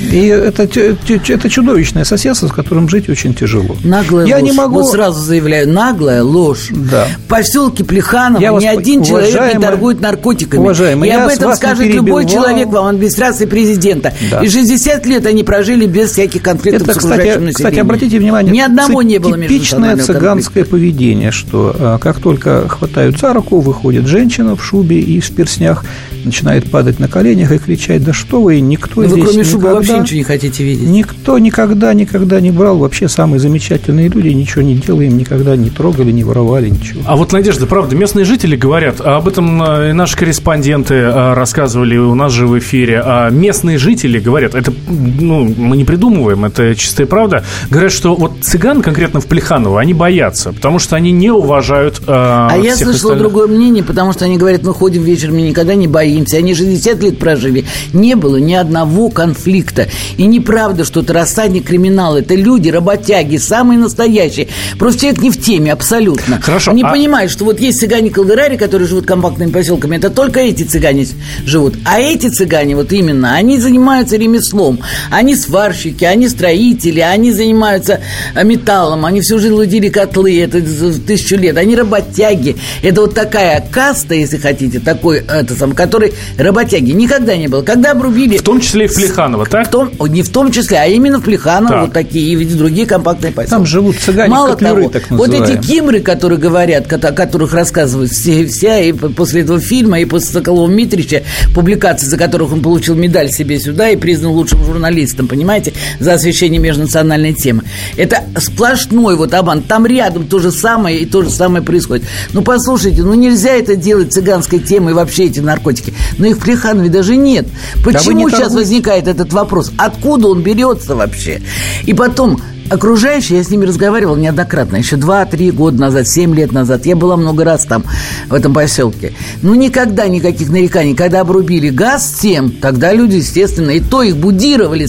И 0.00 0.26
это, 0.26 0.62
это 0.64 1.50
чудовищное 1.50 2.04
соседство, 2.04 2.48
с 2.48 2.52
которым 2.52 2.88
жить 2.88 3.08
очень 3.08 3.34
тяжело. 3.34 3.76
Наглая 3.82 4.26
Я 4.26 4.36
ложь. 4.36 4.44
не 4.44 4.52
могу... 4.52 4.80
Вот 4.80 4.90
сразу 4.90 5.20
заявляю, 5.20 5.68
наглая 5.68 6.22
ложь. 6.22 6.68
Да. 6.70 7.06
В 7.24 7.28
поселке 7.28 7.84
Плеханово 7.84 8.40
я 8.40 8.52
ни 8.52 8.66
один 8.66 9.02
человек 9.02 9.54
не 9.54 9.60
торгует 9.60 10.00
наркотиками. 10.00 10.60
Уважаемый, 10.60 11.08
и 11.08 11.12
об 11.12 11.28
этом 11.28 11.54
скажет 11.54 11.86
любой 11.86 12.26
человек 12.26 12.68
вам 12.68 12.86
администрации 12.86 13.46
президента. 13.46 14.12
Да. 14.30 14.40
И 14.40 14.48
60 14.48 15.06
лет 15.06 15.26
они 15.26 15.44
прожили 15.44 15.86
без 15.86 16.12
всяких 16.12 16.42
конфликтов 16.42 16.88
это, 16.88 16.94
с 16.94 16.96
окружающим 16.98 17.24
кстати, 17.24 17.44
населением. 17.44 17.54
Кстати, 17.54 17.78
обратите 17.78 18.18
внимание, 18.18 18.52
ни 18.52 18.60
одного 18.60 19.02
не 19.02 19.18
было 19.18 19.38
типичное 19.38 19.96
цыганское 19.96 20.64
конфликта. 20.64 20.70
поведение, 20.70 21.30
что 21.30 21.74
э, 21.78 21.98
как 22.00 22.20
только 22.20 22.68
хватают 22.68 23.18
за 23.18 23.32
руку, 23.32 23.60
выходит 23.60 24.06
женщина 24.06 24.56
в 24.56 24.64
шубе 24.64 25.00
и 25.00 25.20
в 25.20 25.30
перснях, 25.30 25.84
начинает 26.24 26.70
падать 26.70 26.98
на 26.98 27.08
коленях 27.08 27.52
и 27.52 27.58
кричать, 27.58 28.04
да 28.04 28.12
что 28.12 28.42
вы, 28.42 28.60
никто 28.60 29.04
здесь 29.06 29.16
вы 29.16 29.24
кроме 29.26 29.44
шубы 29.44 29.70
вообще 29.86 30.02
ничего 30.02 30.18
не 30.18 30.24
хотите 30.24 30.64
видеть. 30.64 30.88
Никто 30.88 31.38
никогда, 31.38 31.94
никогда 31.94 32.40
не 32.40 32.50
брал. 32.50 32.78
Вообще 32.78 33.08
самые 33.08 33.40
замечательные 33.40 34.08
люди, 34.08 34.28
ничего 34.28 34.62
не 34.62 34.74
делаем, 34.74 35.16
никогда 35.16 35.56
не 35.56 35.70
трогали, 35.70 36.12
не 36.12 36.24
воровали, 36.24 36.68
ничего. 36.68 37.02
А 37.06 37.16
вот, 37.16 37.32
Надежда, 37.32 37.66
правда, 37.66 37.96
местные 37.96 38.24
жители 38.24 38.56
говорят, 38.56 39.00
а 39.00 39.16
об 39.16 39.28
этом 39.28 39.62
э, 39.62 39.90
и 39.90 39.92
наши 39.92 40.16
корреспонденты 40.16 40.94
э, 40.94 41.34
рассказывали 41.34 41.96
у 41.96 42.14
нас 42.14 42.32
же 42.32 42.46
в 42.46 42.58
эфире, 42.58 43.02
а 43.04 43.30
местные 43.30 43.78
жители 43.78 44.18
говорят, 44.18 44.54
это, 44.54 44.72
ну, 44.88 45.52
мы 45.56 45.76
не 45.76 45.84
придумываем, 45.84 46.44
это 46.44 46.74
чистая 46.74 47.06
правда, 47.06 47.44
говорят, 47.70 47.92
что 47.92 48.14
вот 48.14 48.32
цыган 48.42 48.82
конкретно 48.82 49.20
в 49.20 49.26
Плеханово, 49.26 49.80
они 49.80 49.94
боятся, 49.94 50.52
потому 50.52 50.78
что 50.78 50.96
они 50.96 51.12
не 51.12 51.30
уважают 51.30 52.00
э, 52.00 52.02
А 52.08 52.56
я 52.56 52.74
слышала 52.76 52.94
остальных. 53.12 53.18
другое 53.18 53.46
мнение, 53.48 53.84
потому 53.84 54.12
что 54.12 54.24
они 54.24 54.38
говорят, 54.38 54.62
мы 54.62 54.72
ходим 54.72 55.02
вечером, 55.02 55.34
мы 55.36 55.42
никогда 55.42 55.74
не 55.74 55.88
боимся. 55.88 56.38
Они 56.38 56.54
60 56.54 57.02
лет 57.02 57.18
прожили, 57.18 57.64
не 57.92 58.14
было 58.14 58.36
ни 58.36 58.54
одного 58.54 59.10
конфликта. 59.10 59.75
И 60.16 60.26
неправда, 60.26 60.84
что 60.84 61.00
это 61.00 61.12
рассадник 61.12 61.66
криминала. 61.66 62.18
Это 62.18 62.34
люди, 62.34 62.68
работяги, 62.68 63.36
самые 63.36 63.78
настоящие. 63.78 64.48
Просто 64.78 65.02
человек 65.02 65.22
не 65.22 65.30
в 65.30 65.40
теме 65.40 65.72
абсолютно. 65.72 66.40
Хорошо. 66.40 66.72
Не 66.72 66.82
а... 66.82 66.90
понимает, 66.90 67.30
что 67.30 67.44
вот 67.44 67.60
есть 67.60 67.80
цыгане 67.80 68.10
колдырари, 68.10 68.56
которые 68.56 68.88
живут 68.88 69.06
компактными 69.06 69.50
поселками. 69.50 69.96
Это 69.96 70.10
только 70.10 70.40
эти 70.40 70.62
цыгане 70.62 71.06
живут. 71.44 71.74
А 71.84 72.00
эти 72.00 72.28
цыгане, 72.28 72.76
вот 72.76 72.92
именно, 72.92 73.34
они 73.34 73.58
занимаются 73.58 74.16
ремеслом. 74.16 74.80
Они 75.10 75.34
сварщики, 75.34 76.04
они 76.04 76.28
строители, 76.28 77.00
они 77.00 77.32
занимаются 77.32 78.00
э, 78.34 78.44
металлом. 78.44 79.04
Они 79.04 79.20
всю 79.20 79.38
жизнь 79.38 79.54
лудили 79.54 79.88
котлы. 79.88 80.40
Это 80.40 80.60
тысячу 81.06 81.36
лет. 81.36 81.56
Они 81.56 81.76
работяги. 81.76 82.56
Это 82.82 83.02
вот 83.02 83.14
такая 83.14 83.66
каста, 83.70 84.14
если 84.14 84.38
хотите, 84.38 84.80
такой, 84.80 85.18
это 85.18 85.54
сам, 85.54 85.72
который 85.72 86.12
работяги. 86.38 86.92
Никогда 86.92 87.36
не 87.36 87.48
было. 87.48 87.62
Когда 87.62 87.92
обрубили... 87.92 88.38
В 88.38 88.42
том 88.42 88.60
числе 88.60 88.84
и 88.84 88.88
в 88.88 88.94
Плеханово, 88.94 89.46
так? 89.46 89.65
В 89.66 89.70
том, 89.70 89.90
не 90.08 90.22
в 90.22 90.30
том 90.30 90.52
числе, 90.52 90.78
а 90.78 90.86
именно 90.86 91.18
в 91.18 91.22
Плеханово 91.22 91.68
так. 91.68 91.80
вот 91.82 91.92
такие 91.92 92.32
и 92.32 92.44
другие 92.44 92.86
компактные 92.86 93.32
поселки. 93.32 93.50
Там 93.50 93.66
живут 93.66 93.96
цыгане, 93.96 94.30
Мало 94.30 94.56
того, 94.56 94.88
так 94.88 95.10
вот 95.10 95.30
эти 95.30 95.60
кимры, 95.60 96.00
которые 96.00 96.38
говорят, 96.38 96.92
о 96.92 97.12
которых 97.12 97.52
рассказывают 97.52 98.12
все, 98.12 98.46
вся, 98.46 98.78
и 98.78 98.92
после 98.92 99.42
этого 99.42 99.60
фильма, 99.60 100.00
и 100.00 100.04
после 100.04 100.32
Соколова 100.32 100.68
Митрича, 100.68 101.22
публикации, 101.54 102.06
за 102.06 102.16
которых 102.16 102.52
он 102.52 102.62
получил 102.62 102.94
медаль 102.94 103.30
себе 103.30 103.58
сюда 103.58 103.90
и 103.90 103.96
признан 103.96 104.30
лучшим 104.32 104.64
журналистом, 104.64 105.28
понимаете, 105.28 105.72
за 105.98 106.14
освещение 106.14 106.60
межнациональной 106.60 107.32
темы. 107.32 107.64
Это 107.96 108.22
сплошной 108.38 109.16
вот 109.16 109.34
обман. 109.34 109.62
Там 109.62 109.86
рядом 109.86 110.26
то 110.26 110.38
же 110.38 110.52
самое 110.52 111.00
и 111.00 111.06
то 111.06 111.22
же 111.22 111.30
самое 111.30 111.64
происходит. 111.64 112.04
Ну, 112.32 112.42
послушайте, 112.42 113.02
ну 113.02 113.14
нельзя 113.14 113.50
это 113.50 113.76
делать 113.76 114.12
цыганской 114.12 114.58
темой 114.58 114.94
вообще 114.94 115.24
эти 115.24 115.40
наркотики. 115.40 115.92
Но 116.18 116.26
их 116.26 116.36
в 116.36 116.40
Плеханове 116.40 116.88
даже 116.88 117.16
нет. 117.16 117.46
Почему 117.84 118.28
да 118.28 118.36
сейчас 118.36 118.54
возникает 118.54 119.08
этот 119.08 119.32
вопрос? 119.32 119.55
Откуда 119.76 120.28
он 120.28 120.42
берется 120.42 120.94
вообще? 120.96 121.40
И 121.84 121.92
потом, 121.92 122.40
окружающие, 122.70 123.38
я 123.38 123.44
с 123.44 123.50
ними 123.50 123.64
разговаривал 123.64 124.16
неоднократно, 124.16 124.76
еще 124.76 124.96
2-3 124.96 125.52
года 125.52 125.80
назад, 125.80 126.08
7 126.08 126.34
лет 126.34 126.52
назад. 126.52 126.86
Я 126.86 126.96
была 126.96 127.16
много 127.16 127.44
раз 127.44 127.64
там, 127.64 127.84
в 128.28 128.34
этом 128.34 128.52
поселке. 128.54 129.12
Ну, 129.42 129.54
никогда 129.54 130.08
никаких 130.08 130.48
нареканий. 130.50 130.94
Когда 130.94 131.20
обрубили 131.20 131.68
газ 131.70 132.14
всем, 132.18 132.50
тогда 132.50 132.92
люди, 132.92 133.16
естественно, 133.16 133.70
и 133.70 133.80
то 133.80 134.02
их 134.02 134.16
будировали, 134.16 134.86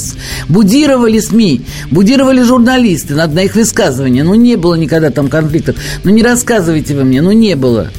будировали 0.48 1.20
СМИ, 1.20 1.62
будировали 1.92 2.42
журналисты 2.42 3.16
на 3.16 3.42
их 3.42 3.56
высказывания. 3.56 4.24
Ну, 4.24 4.36
не 4.36 4.56
было 4.56 4.76
никогда 4.76 5.10
там 5.10 5.28
конфликтов. 5.28 5.76
Ну, 6.04 6.12
не 6.12 6.24
рассказывайте 6.24 6.96
вы 6.96 7.04
мне, 7.04 7.22
ну, 7.22 7.32
не 7.32 7.56
было. 7.56 7.90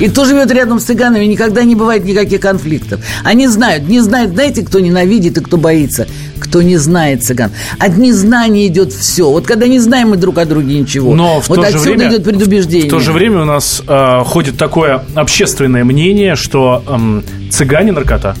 И 0.00 0.08
кто 0.08 0.24
живет 0.24 0.50
рядом 0.50 0.80
с 0.80 0.84
цыганами, 0.84 1.24
никогда 1.24 1.64
не 1.64 1.74
бывает 1.74 2.04
никаких 2.04 2.40
конфликтов. 2.40 3.00
Они 3.24 3.46
знают, 3.48 3.88
не 3.88 4.00
знают, 4.00 4.32
знаете, 4.32 4.62
кто 4.62 4.80
ненавидит 4.80 5.38
и 5.38 5.40
кто 5.40 5.56
боится? 5.56 6.06
Кто 6.38 6.62
не 6.62 6.76
знает 6.76 7.24
цыган. 7.24 7.50
От 7.78 7.96
незнания 7.96 8.66
идет 8.66 8.92
все. 8.92 9.30
Вот 9.30 9.46
когда 9.46 9.66
не 9.66 9.78
знаем 9.78 10.10
мы 10.10 10.16
друг 10.16 10.38
о 10.38 10.44
друге 10.44 10.78
ничего, 10.78 11.14
Но 11.14 11.40
в 11.40 11.48
вот 11.48 11.56
то 11.56 11.62
отсюда 11.62 11.78
же 11.78 11.90
время, 11.90 12.08
идет 12.08 12.24
предубеждение. 12.24 12.88
В 12.88 12.90
то 12.90 13.00
же 13.00 13.12
время 13.12 13.42
у 13.42 13.44
нас 13.44 13.82
э, 13.86 14.22
ходит 14.24 14.56
такое 14.56 15.02
общественное 15.14 15.84
мнение, 15.84 16.36
что 16.36 16.82
э, 16.86 17.50
цыгане 17.50 17.92
наркота. 17.92 18.36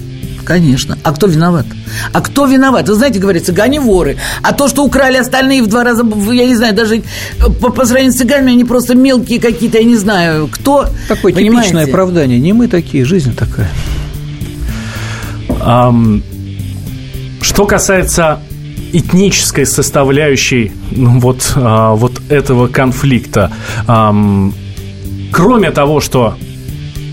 Конечно. 0.46 0.96
А 1.02 1.12
кто 1.12 1.26
виноват? 1.26 1.66
А 2.12 2.20
кто 2.20 2.46
виноват? 2.46 2.88
Вы 2.88 2.94
знаете, 2.94 3.18
говорят, 3.18 3.44
цыгане 3.44 3.80
воры. 3.80 4.16
А 4.42 4.52
то, 4.52 4.68
что 4.68 4.84
украли 4.84 5.16
остальные 5.16 5.62
в 5.64 5.66
два 5.66 5.82
раза, 5.82 6.04
я 6.30 6.46
не 6.46 6.54
знаю, 6.54 6.72
даже 6.72 7.02
по, 7.60 7.70
по 7.70 7.84
сравнению 7.84 8.12
с 8.12 8.16
цыганами, 8.16 8.52
они 8.52 8.64
просто 8.64 8.94
мелкие 8.94 9.40
какие-то, 9.40 9.78
я 9.78 9.84
не 9.84 9.96
знаю, 9.96 10.48
кто. 10.48 10.86
Такое 11.08 11.34
понимаете? 11.34 11.70
типичное 11.70 11.86
оправдание. 11.86 12.38
Не 12.38 12.52
мы 12.52 12.68
такие, 12.68 13.04
жизнь 13.04 13.34
такая. 13.34 13.68
Um, 15.48 16.22
что 17.40 17.66
касается 17.66 18.38
этнической 18.92 19.66
составляющей 19.66 20.70
ну, 20.92 21.18
вот, 21.18 21.52
а, 21.56 21.94
вот 21.94 22.22
этого 22.28 22.68
конфликта, 22.68 23.50
um, 23.88 24.52
кроме 25.32 25.72
того, 25.72 26.00
что 26.00 26.36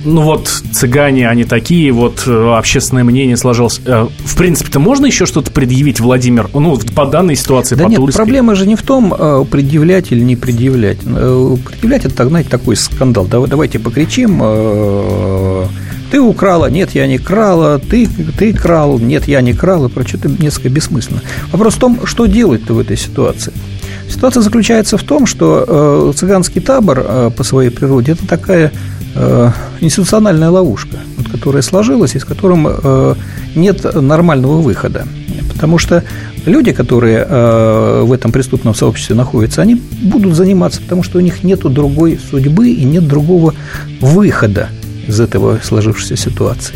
ну 0.03 0.21
вот 0.21 0.47
цыгане, 0.47 1.29
они 1.29 1.43
такие, 1.45 1.91
вот 1.91 2.23
э, 2.27 2.53
общественное 2.57 3.03
мнение 3.03 3.37
сложилось. 3.37 3.81
Э, 3.85 4.07
в 4.25 4.37
принципе-то 4.37 4.79
можно 4.79 5.05
еще 5.05 5.25
что-то 5.25 5.51
предъявить, 5.51 5.99
Владимир, 5.99 6.49
ну, 6.53 6.77
по 6.95 7.05
данной 7.05 7.35
ситуации, 7.35 7.75
да 7.75 7.85
по 7.85 7.89
нет, 7.89 7.97
Тульской? 7.97 8.17
проблема 8.17 8.55
же 8.55 8.67
не 8.67 8.75
в 8.75 8.83
том, 8.83 9.13
э, 9.17 9.45
предъявлять 9.49 10.11
или 10.11 10.21
не 10.21 10.35
предъявлять. 10.35 10.99
Предъявлять– 10.99 12.05
это, 12.05 12.27
знаете, 12.27 12.49
такой 12.49 12.75
скандал. 12.75 13.25
Давайте 13.25 13.79
покричим, 13.79 14.41
ты 16.11 16.21
украла, 16.21 16.69
нет, 16.69 16.91
я 16.91 17.07
не 17.07 17.17
крала, 17.17 17.79
ты, 17.79 18.07
ты 18.37 18.53
крал, 18.53 18.99
нет, 18.99 19.27
я 19.27 19.41
не 19.41 19.53
крал, 19.53 19.87
и 19.87 19.89
прочее, 19.89 20.19
это 20.23 20.29
несколько 20.29 20.69
бессмысленно. 20.69 21.21
Вопрос 21.51 21.73
в 21.73 21.79
том, 21.79 22.05
что 22.05 22.27
делать-то 22.27 22.75
в 22.75 22.79
этой 22.79 22.97
ситуации. 22.97 23.51
Ситуация 24.07 24.41
заключается 24.41 24.97
в 24.97 25.03
том, 25.03 25.25
что 25.25 25.65
э, 25.67 26.13
цыганский 26.15 26.61
табор 26.61 27.03
э, 27.03 27.31
по 27.35 27.43
своей 27.43 27.71
природе 27.71 28.11
это 28.11 28.27
такая 28.27 28.71
институциональная 29.81 30.49
ловушка, 30.49 30.97
вот, 31.17 31.29
которая 31.29 31.61
сложилась 31.61 32.15
и 32.15 32.19
с 32.19 32.25
которым 32.25 32.67
э, 32.67 33.15
нет 33.55 33.83
нормального 33.95 34.61
выхода. 34.61 35.05
Потому 35.51 35.77
что 35.77 36.03
люди, 36.45 36.71
которые 36.71 37.25
э, 37.27 38.03
в 38.03 38.11
этом 38.11 38.31
преступном 38.31 38.75
сообществе 38.75 39.15
находятся, 39.15 39.61
они 39.61 39.81
будут 40.01 40.35
заниматься, 40.35 40.81
потому 40.81 41.03
что 41.03 41.19
у 41.19 41.21
них 41.21 41.43
нет 41.43 41.59
другой 41.61 42.19
судьбы 42.29 42.69
и 42.69 42.83
нет 42.83 43.07
другого 43.07 43.53
выхода 44.01 44.69
из 45.07 45.19
этого 45.19 45.59
сложившейся 45.63 46.17
ситуации. 46.17 46.75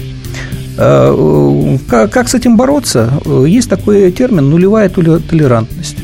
Э, 0.78 1.78
как, 1.90 2.12
как 2.12 2.30
с 2.30 2.36
этим 2.36 2.56
бороться? 2.56 3.12
Есть 3.46 3.70
такой 3.70 4.12
термин 4.12 4.50
нулевая 4.50 4.90
толерантность. 4.90 5.98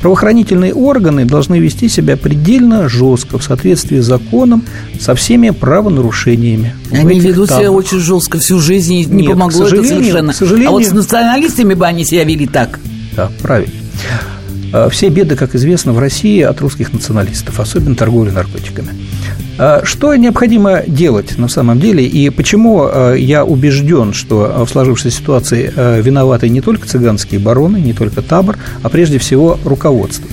Правоохранительные 0.00 0.74
органы 0.74 1.24
должны 1.24 1.58
вести 1.58 1.88
себя 1.88 2.16
предельно 2.16 2.88
жестко 2.88 3.38
в 3.38 3.42
соответствии 3.42 3.98
с 3.98 4.04
законом 4.04 4.64
со 5.00 5.14
всеми 5.14 5.50
правонарушениями. 5.50 6.74
Они 6.92 7.18
ведут 7.18 7.50
себя 7.50 7.72
очень 7.72 7.98
жестко 7.98 8.38
всю 8.38 8.60
жизнь, 8.60 8.94
и 8.94 9.04
не 9.04 9.22
Нет, 9.22 9.32
помогло 9.32 9.66
это 9.66 9.82
совершенно. 9.82 10.32
К 10.32 10.36
сожалению, 10.36 10.68
а 10.68 10.72
вот 10.72 10.84
с 10.84 10.92
националистами 10.92 11.74
бы 11.74 11.86
они 11.86 12.04
себя 12.04 12.24
вели 12.24 12.46
так. 12.46 12.78
Да, 13.16 13.30
правильно. 13.42 13.72
Э, 14.72 14.88
все 14.90 15.08
беды, 15.08 15.34
как 15.34 15.54
известно, 15.54 15.92
в 15.92 15.98
России 15.98 16.40
от 16.42 16.60
русских 16.60 16.92
националистов, 16.92 17.58
особенно 17.58 17.94
торговли 17.94 18.30
наркотиками. 18.30 18.90
Э, 19.58 19.80
что 19.84 20.14
необходимо 20.14 20.82
делать 20.86 21.38
на 21.38 21.48
самом 21.48 21.80
деле, 21.80 22.04
и 22.04 22.30
почему 22.30 22.86
э, 22.86 23.16
я 23.18 23.44
убежден, 23.44 24.12
что 24.12 24.64
в 24.64 24.70
сложившейся 24.70 25.18
ситуации 25.18 25.72
виноваты 26.00 26.48
не 26.48 26.60
только 26.60 26.86
цыганские 26.86 27.40
бароны, 27.40 27.78
не 27.78 27.92
только 27.92 28.22
табор, 28.22 28.58
а 28.82 28.88
прежде 28.88 29.18
всего 29.18 29.58
руководство. 29.64 30.28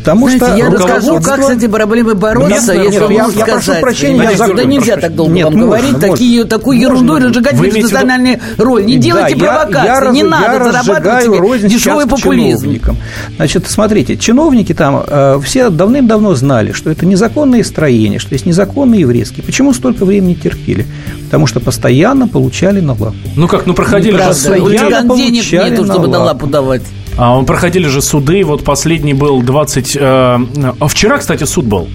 Потому 0.00 0.28
Знаете, 0.28 0.46
что 0.46 0.56
я 0.56 0.70
расскажу, 0.70 1.20
как 1.20 1.42
с 1.42 1.50
этими 1.50 1.70
проблемами 1.70 2.14
бороться, 2.14 2.74
нет, 2.74 2.84
если 2.86 3.12
нет, 3.12 3.26
я, 3.34 3.46
я 3.46 3.52
прошу 3.54 3.72
прощения, 3.80 4.22
я 4.22 4.36
закончу. 4.36 4.56
Да 4.56 4.64
нельзя 4.64 4.96
так 4.96 5.14
долго 5.14 5.32
нет, 5.32 5.44
вам 5.44 5.54
можно, 5.54 5.66
говорить, 5.66 5.92
можно. 5.92 6.08
такие, 6.08 6.44
такую 6.44 6.78
ерунду 6.80 7.18
разжигать 7.18 7.60
национальную 7.60 8.40
роль. 8.56 8.86
Не 8.86 8.96
делайте 8.96 9.36
да, 9.36 9.44
провокации, 9.44 9.86
я, 9.86 10.04
я, 10.04 10.10
не 10.10 10.22
надо 10.22 10.72
зарабатывать 10.72 11.66
дешевый 11.66 12.06
популизм. 12.06 12.60
Чиновникам. 12.60 12.96
Значит, 13.36 13.66
смотрите, 13.68 14.16
чиновники 14.16 14.72
там 14.72 15.04
э, 15.06 15.38
все 15.44 15.68
давным-давно 15.68 16.34
знали, 16.34 16.72
что 16.72 16.90
это 16.90 17.04
незаконные 17.04 17.62
строения, 17.62 18.18
что 18.18 18.32
есть 18.32 18.46
незаконные 18.46 19.02
еврейские. 19.02 19.44
Почему 19.44 19.74
столько 19.74 20.06
времени 20.06 20.32
терпели? 20.34 20.86
Потому 21.26 21.46
что 21.46 21.60
постоянно 21.60 22.26
получали 22.26 22.80
на 22.80 22.92
лапу. 22.92 23.14
Ну 23.36 23.48
как, 23.48 23.66
ну 23.66 23.74
проходили 23.74 24.16
же... 24.16 24.24
Постоянно 24.24 25.14
денег 25.14 25.52
нету, 25.52 25.84
чтобы 25.84 26.08
на 26.08 26.20
лапу 26.20 26.46
давать. 26.46 26.82
А, 27.16 27.36
проходили 27.46 27.88
же 27.88 28.00
суды, 28.00 28.44
вот 28.44 28.64
последний 28.64 29.14
был 29.14 29.42
20... 29.42 29.96
Э, 29.96 30.00
а 30.00 30.88
вчера, 30.88 31.18
кстати, 31.18 31.44
суд 31.44 31.66
был. 31.66 31.88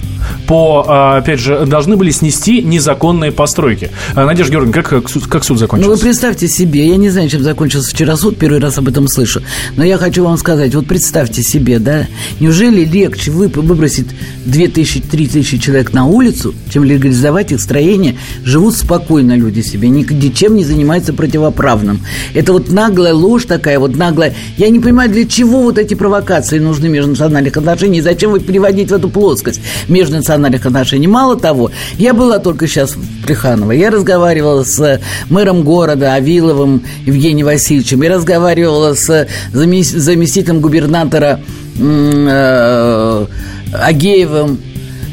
По, 0.47 1.13
э, 1.15 1.17
опять 1.19 1.39
же, 1.39 1.65
должны 1.65 1.95
были 1.95 2.11
снести 2.11 2.61
незаконные 2.61 3.31
постройки. 3.31 3.91
А, 4.13 4.25
Надежда 4.25 4.53
Георгиевна, 4.53 4.81
как, 4.81 5.03
как, 5.29 5.43
суд, 5.43 5.59
закончился? 5.59 5.89
Ну, 5.89 5.95
вы 5.95 6.01
представьте 6.01 6.47
себе, 6.47 6.87
я 6.87 6.97
не 6.97 7.09
знаю, 7.09 7.29
чем 7.29 7.41
закончился 7.41 7.91
вчера 7.91 8.15
суд, 8.15 8.37
первый 8.37 8.59
раз 8.59 8.77
об 8.77 8.87
этом 8.87 9.07
слышу, 9.07 9.41
но 9.75 9.83
я 9.83 9.97
хочу 9.97 10.23
вам 10.23 10.37
сказать, 10.37 10.73
вот 10.75 10.87
представьте 10.87 11.43
себе, 11.43 11.79
да, 11.79 12.07
неужели 12.39 12.85
легче 12.85 13.31
выбросить 13.31 14.07
2000, 14.45 15.01
3000 15.01 15.57
человек 15.57 15.93
на 15.93 16.05
улицу, 16.05 16.53
чем 16.69 16.83
легализовать 16.83 17.51
их 17.51 17.61
строение, 17.61 18.15
живут 18.43 18.75
спокойно 18.75 19.35
люди 19.35 19.61
себе, 19.61 19.89
ничем 19.89 20.55
не 20.55 20.63
занимаются 20.63 21.13
противоправным. 21.13 22.01
Это 22.33 22.53
вот 22.53 22.69
наглая 22.71 23.13
ложь 23.13 23.45
такая, 23.45 23.79
вот 23.79 23.95
наглая. 23.95 24.33
Я 24.57 24.69
не 24.69 24.79
понимаю, 24.79 25.09
для 25.09 25.25
чего 25.25 25.61
вот 25.61 25.77
эти 25.77 25.93
провокации 25.93 26.59
нужны 26.59 26.87
межнациональных 26.87 27.57
отношений? 27.57 28.01
Зачем 28.01 28.31
вы 28.31 28.39
переводить 28.39 28.91
в 28.91 28.93
эту 28.93 29.09
плоскость 29.09 29.61
межнациональных 30.15 30.65
отношений? 30.65 31.07
Мало 31.07 31.37
того, 31.37 31.71
я 31.97 32.13
была 32.13 32.39
только 32.39 32.67
сейчас 32.67 32.95
в 32.95 33.25
Плеханово, 33.25 33.71
я 33.71 33.89
разговаривала 33.89 34.63
с 34.63 35.01
мэром 35.29 35.63
города 35.63 36.13
Авиловым 36.13 36.83
Евгением 37.05 37.47
Васильевичем, 37.47 38.01
я 38.01 38.09
разговаривала 38.15 38.93
с 38.93 39.27
заместителем 39.51 40.61
губернатора 40.61 41.39
э, 41.79 43.25
Агеевым, 43.73 44.59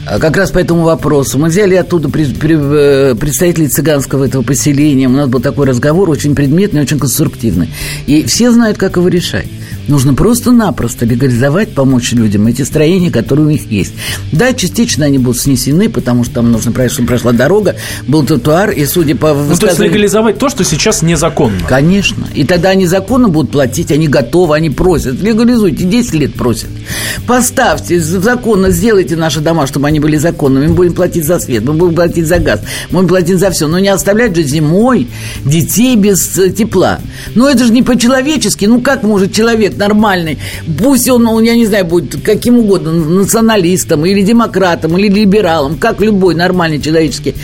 как 0.04 0.36
раз 0.36 0.50
по 0.50 0.58
этому 0.58 0.82
вопросу. 0.82 1.38
Мы 1.38 1.48
взяли 1.48 1.74
оттуда 1.74 2.08
э, 2.08 3.14
представителей 3.14 3.68
цыганского 3.68 4.24
этого 4.24 4.42
поселения. 4.42 5.06
У 5.06 5.12
нас 5.12 5.28
был 5.28 5.40
такой 5.40 5.66
разговор, 5.66 6.10
очень 6.10 6.34
предметный, 6.34 6.82
очень 6.82 6.98
конструктивный. 6.98 7.68
И 8.06 8.24
все 8.24 8.50
знают, 8.50 8.78
как 8.78 8.96
его 8.96 9.08
решать. 9.08 9.46
Нужно 9.88 10.14
просто-напросто 10.14 11.04
легализовать, 11.04 11.74
помочь 11.74 12.12
людям 12.12 12.46
эти 12.46 12.62
строения, 12.62 13.10
которые 13.10 13.46
у 13.46 13.50
них 13.50 13.70
есть. 13.70 13.92
Да, 14.30 14.52
частично 14.52 15.06
они 15.06 15.18
будут 15.18 15.40
снесены, 15.40 15.88
потому 15.88 16.24
что 16.24 16.34
там 16.34 16.52
нужно, 16.52 16.72
чтобы 16.88 17.08
прошла 17.08 17.32
дорога, 17.32 17.76
был 18.06 18.24
тротуар, 18.24 18.70
и 18.70 18.84
судя 18.86 19.16
по 19.16 19.34
высказыванию... 19.34 19.50
Ну, 19.50 19.58
то 19.58 19.66
есть 19.66 19.80
легализовать 19.80 20.38
то, 20.38 20.48
что 20.48 20.64
сейчас 20.64 21.02
незаконно. 21.02 21.60
Конечно. 21.68 22.26
И 22.34 22.44
тогда 22.44 22.70
они 22.70 22.86
законно 22.86 23.28
будут 23.28 23.50
платить, 23.50 23.90
они 23.90 24.08
готовы, 24.08 24.54
они 24.56 24.70
просят. 24.70 25.20
Легализуйте, 25.20 25.84
10 25.84 26.14
лет 26.14 26.34
просят. 26.34 26.68
Поставьте 27.26 28.00
законно, 28.00 28.70
сделайте 28.70 29.16
наши 29.16 29.40
дома, 29.40 29.66
чтобы 29.66 29.88
они 29.88 30.00
были 30.00 30.16
законными. 30.16 30.68
Мы 30.68 30.74
будем 30.74 30.94
платить 30.94 31.24
за 31.24 31.38
свет, 31.38 31.64
мы 31.64 31.74
будем 31.74 31.94
платить 31.94 32.26
за 32.26 32.38
газ, 32.38 32.60
мы 32.90 33.00
будем 33.00 33.08
платить 33.08 33.38
за 33.38 33.50
все. 33.50 33.66
Но 33.66 33.78
не 33.78 33.88
оставлять 33.88 34.34
же 34.36 34.42
зимой 34.42 35.08
детей 35.44 35.96
без 35.96 36.38
э, 36.38 36.50
тепла. 36.50 36.98
Ну, 37.34 37.48
это 37.48 37.64
же 37.64 37.72
не 37.72 37.82
по-человечески. 37.82 38.64
Ну, 38.66 38.80
как 38.80 39.02
может 39.02 39.32
человек 39.32 39.71
человек 39.72 39.78
нормальный, 39.78 40.38
пусть 40.78 41.08
он, 41.08 41.26
он, 41.26 41.44
я 41.44 41.54
не 41.54 41.66
знаю, 41.66 41.84
будет 41.84 42.22
каким 42.22 42.58
угодно, 42.58 42.92
националистом 42.92 44.06
или 44.06 44.22
демократом, 44.22 44.98
или 44.98 45.08
либералом, 45.08 45.76
как 45.78 46.00
любой 46.00 46.34
нормальный 46.34 46.80
человеческий 46.80 47.34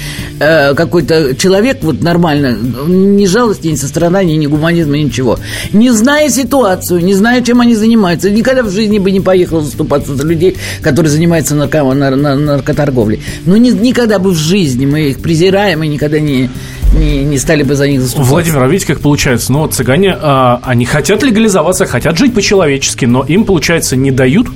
э, 0.41 0.75
какой-то 0.75 1.35
человек, 1.37 1.79
вот 1.83 2.03
нормально, 2.03 2.57
ни 2.87 3.27
жалости, 3.27 3.69
ни 3.69 3.77
сострадания, 3.77 4.37
ни 4.37 4.47
гуманизма, 4.47 4.97
ничего. 4.97 5.39
Не 5.73 5.91
зная 5.91 6.29
ситуацию, 6.31 7.01
не 7.05 7.15
зная, 7.15 7.43
чем 7.43 7.61
они 7.61 7.75
занимаются, 7.75 8.31
никогда 8.31 8.63
в 8.63 8.71
жизни 8.71 8.99
бы 8.99 9.11
не 9.11 9.21
поехал 9.21 9.61
заступаться 9.61 10.15
за 10.15 10.27
людей, 10.27 10.57
которые 10.83 11.11
занимаются 11.11 11.55
нарко, 11.55 11.83
нар, 11.95 12.17
нар, 12.17 12.37
наркоторговлей. 12.37 13.21
Но 13.47 13.57
ни, 13.57 13.71
никогда 13.71 14.19
бы 14.19 14.31
в 14.31 14.37
жизни 14.37 14.87
мы 14.87 15.11
их 15.11 15.19
презираем 15.21 15.83
и 15.83 15.89
никогда 15.89 16.21
не, 16.21 16.51
не, 16.99 17.25
не 17.25 17.39
стали 17.39 17.63
бы 17.63 17.75
за 17.75 17.89
них 17.89 18.01
заступаться. 18.01 18.33
Владимир, 18.33 18.63
а 18.63 18.69
видите, 18.69 18.93
как 18.93 19.01
получается? 19.01 19.53
Ну, 19.53 19.61
вот 19.61 19.75
цыгане, 19.75 20.17
а, 20.21 20.61
они 20.63 20.85
хотят 20.85 21.23
легализоваться, 21.23 21.87
хотят 21.87 22.19
жить 22.19 22.35
по-человечески, 22.35 23.05
но 23.05 23.25
им, 23.25 23.45
получается, 23.45 23.97
не 23.97 24.11
дают? 24.11 24.49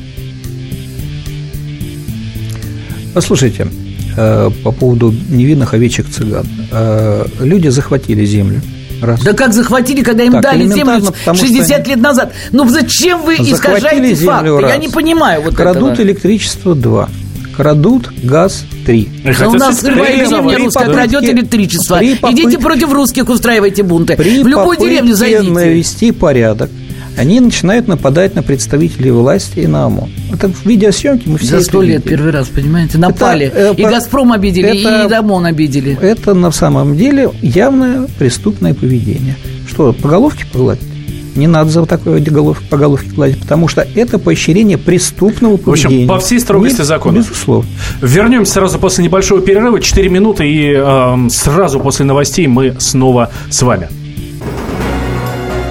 Послушайте, 3.14 3.68
э, 4.16 4.50
по 4.64 4.72
поводу 4.72 5.14
невинных 5.28 5.74
овечек 5.74 6.09
цыган. 6.09 6.46
Э, 6.70 7.26
люди 7.40 7.68
захватили 7.68 8.24
землю. 8.24 8.61
Раз. 9.02 9.20
Да 9.22 9.33
как 9.33 9.52
захватили, 9.52 10.02
когда 10.02 10.22
им 10.22 10.33
так, 10.33 10.42
дали 10.42 10.66
землю 10.68 11.12
60 11.24 11.81
что 11.81 11.90
лет 11.90 11.98
назад? 11.98 12.33
Ну 12.52 12.68
зачем 12.68 13.22
вы 13.22 13.35
искажаете 13.35 14.14
факты? 14.24 14.61
Раз. 14.61 14.70
Я 14.70 14.76
не 14.76 14.88
понимаю 14.88 15.42
вот 15.42 15.57
Крадут 15.57 15.94
этого. 15.94 16.07
электричество 16.07 16.74
два 16.76 17.09
крадут 17.54 18.10
газ 18.22 18.64
3. 18.86 19.08
Но 19.40 19.50
у 19.50 19.54
нас 19.54 19.82
любая 19.82 20.16
деревня 20.16 20.58
русская 20.58 20.92
крадет 20.92 21.24
электричество. 21.24 22.02
Идите 22.02 22.58
против 22.58 22.92
русских, 22.92 23.28
устраивайте 23.28 23.82
бунты. 23.82 24.16
В 24.16 24.46
любую 24.46 24.78
деревню 24.78 25.14
зайдите. 25.14 25.50
навести 25.50 26.12
порядок 26.12 26.70
они 27.16 27.40
начинают 27.40 27.88
нападать 27.88 28.34
на 28.34 28.42
представителей 28.42 29.10
власти 29.10 29.60
и 29.60 29.66
на 29.66 29.86
ОМОН. 29.86 30.10
Это 30.32 30.48
в 30.48 30.64
видеосъемке 30.64 31.28
мы 31.28 31.38
все 31.38 31.58
За 31.58 31.64
сто 31.64 31.82
лет 31.82 32.04
первый 32.04 32.32
раз, 32.32 32.48
понимаете, 32.48 32.98
напали. 32.98 33.46
Это, 33.46 33.80
и 33.80 33.84
«Газпром» 33.84 34.32
обидели, 34.32 34.80
это, 34.80 35.08
и 35.08 35.18
ОМОН 35.18 35.46
обидели. 35.46 35.98
Это 36.00 36.34
на 36.34 36.50
самом 36.50 36.96
деле 36.96 37.30
явное 37.42 38.06
преступное 38.18 38.74
поведение. 38.74 39.36
Что, 39.68 39.92
по 39.92 40.08
головке 40.08 40.44
погладить? 40.50 40.91
Не 41.34 41.46
надо 41.46 41.70
за 41.70 41.86
такое 41.86 42.20
головки, 42.20 42.64
по 42.68 42.76
головке 42.76 43.08
гладить, 43.10 43.40
потому 43.40 43.68
что 43.68 43.86
это 43.94 44.18
поощрение 44.18 44.78
преступного 44.78 45.56
поведения. 45.56 46.00
В 46.00 46.02
общем, 46.02 46.08
по 46.08 46.18
всей 46.18 46.40
строгости 46.40 46.78
Нет, 46.78 46.86
закона. 46.86 47.16
Безусловно. 47.18 47.68
Вернемся 48.00 48.54
сразу 48.54 48.78
после 48.78 49.04
небольшого 49.04 49.40
перерыва. 49.40 49.80
4 49.80 50.08
минуты, 50.08 50.48
и 50.48 50.74
э, 50.76 51.28
сразу 51.30 51.80
после 51.80 52.04
новостей 52.04 52.46
мы 52.46 52.76
снова 52.78 53.30
с 53.50 53.62
вами. 53.62 53.88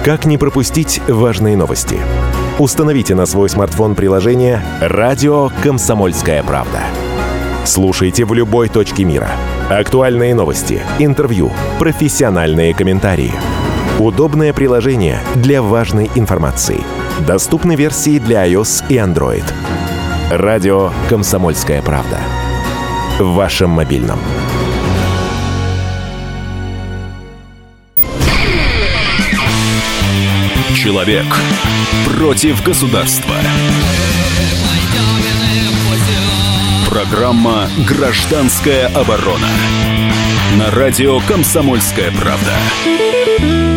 Как 0.04 0.24
не 0.24 0.36
пропустить 0.36 1.00
важные 1.06 1.56
новости? 1.56 1.96
Установите 2.58 3.14
на 3.14 3.24
свой 3.24 3.48
смартфон 3.48 3.94
приложение 3.94 4.62
«Радио 4.80 5.50
Комсомольская 5.62 6.42
правда». 6.42 6.80
Слушайте 7.64 8.24
в 8.24 8.34
любой 8.34 8.68
точке 8.68 9.04
мира. 9.04 9.30
Актуальные 9.70 10.34
новости, 10.34 10.80
интервью, 10.98 11.52
профессиональные 11.78 12.74
комментарии. 12.74 13.32
Удобное 14.02 14.52
приложение 14.52 15.20
для 15.36 15.62
важной 15.62 16.10
информации. 16.16 16.82
Доступны 17.24 17.76
версии 17.76 18.18
для 18.18 18.44
iOS 18.48 18.84
и 18.88 18.96
Android. 18.96 19.44
«Радио 20.28 20.90
Комсомольская 21.08 21.80
правда». 21.82 22.18
В 23.20 23.34
вашем 23.34 23.70
мобильном. 23.70 24.18
Человек 30.74 31.26
против 32.18 32.60
государства. 32.64 33.36
Программа 36.90 37.68
«Гражданская 37.86 38.88
оборона». 38.88 39.48
На 40.58 40.72
радио 40.72 41.20
«Комсомольская 41.28 42.10
правда». 42.20 43.71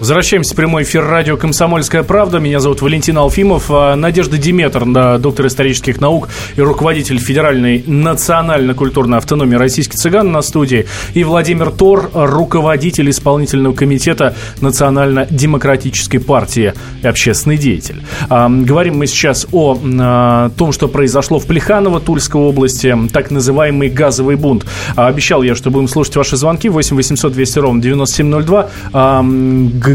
Возвращаемся 0.00 0.54
в 0.54 0.56
прямой 0.56 0.84
эфир 0.84 1.04
радио 1.04 1.36
«Комсомольская 1.36 2.04
правда». 2.04 2.38
Меня 2.38 2.60
зовут 2.60 2.82
Валентин 2.82 3.18
Алфимов. 3.18 3.64
А, 3.68 3.96
Надежда 3.96 4.38
Диметр, 4.38 4.84
доктор 5.18 5.48
исторических 5.48 6.00
наук 6.00 6.28
и 6.54 6.60
руководитель 6.60 7.18
Федеральной 7.18 7.82
национально-культурной 7.84 9.18
автономии 9.18 9.56
российских 9.56 9.96
цыган 9.96 10.30
на 10.30 10.40
студии. 10.42 10.86
И 11.14 11.24
Владимир 11.24 11.72
Тор, 11.72 12.10
руководитель 12.14 13.10
исполнительного 13.10 13.74
комитета 13.74 14.36
Национально-демократической 14.60 16.18
партии 16.18 16.74
и 17.02 17.06
общественный 17.08 17.56
деятель. 17.56 18.00
А, 18.28 18.48
говорим 18.48 18.98
мы 18.98 19.08
сейчас 19.08 19.48
о 19.50 19.76
а, 19.82 20.50
том, 20.50 20.70
что 20.70 20.86
произошло 20.86 21.40
в 21.40 21.46
Плеханово, 21.46 21.98
Тульской 21.98 22.40
области, 22.40 22.96
так 23.12 23.32
называемый 23.32 23.88
газовый 23.88 24.36
бунт. 24.36 24.64
Обещал 24.94 25.42
я, 25.42 25.56
что 25.56 25.72
будем 25.72 25.88
слушать 25.88 26.14
ваши 26.14 26.36
звонки 26.36 26.68
8 26.68 26.94
800 26.94 27.32
200 27.32 27.58
ровно 27.58 27.82
9702 27.82 28.70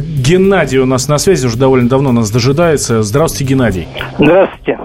Геннадий 0.02 0.80
у 0.80 0.86
нас 0.86 1.08
на 1.08 1.18
связи, 1.18 1.46
уже 1.46 1.58
довольно 1.58 1.90
давно 1.90 2.12
нас 2.12 2.32
дожидается. 2.32 3.04
Здравствуйте, 3.04 3.54
Геннадий. 3.54 3.88
Здравствуйте. 4.18 4.80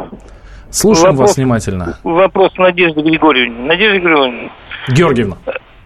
Слушаем 0.70 1.12
вопрос, 1.12 1.30
вас 1.30 1.36
внимательно. 1.36 1.98
Вопрос 2.04 2.52
Надежды 2.58 3.00
Григорьевны. 3.00 3.66
Надежда 3.66 3.98
Григорьевна. 4.00 4.50
Георгиевна. 4.88 5.36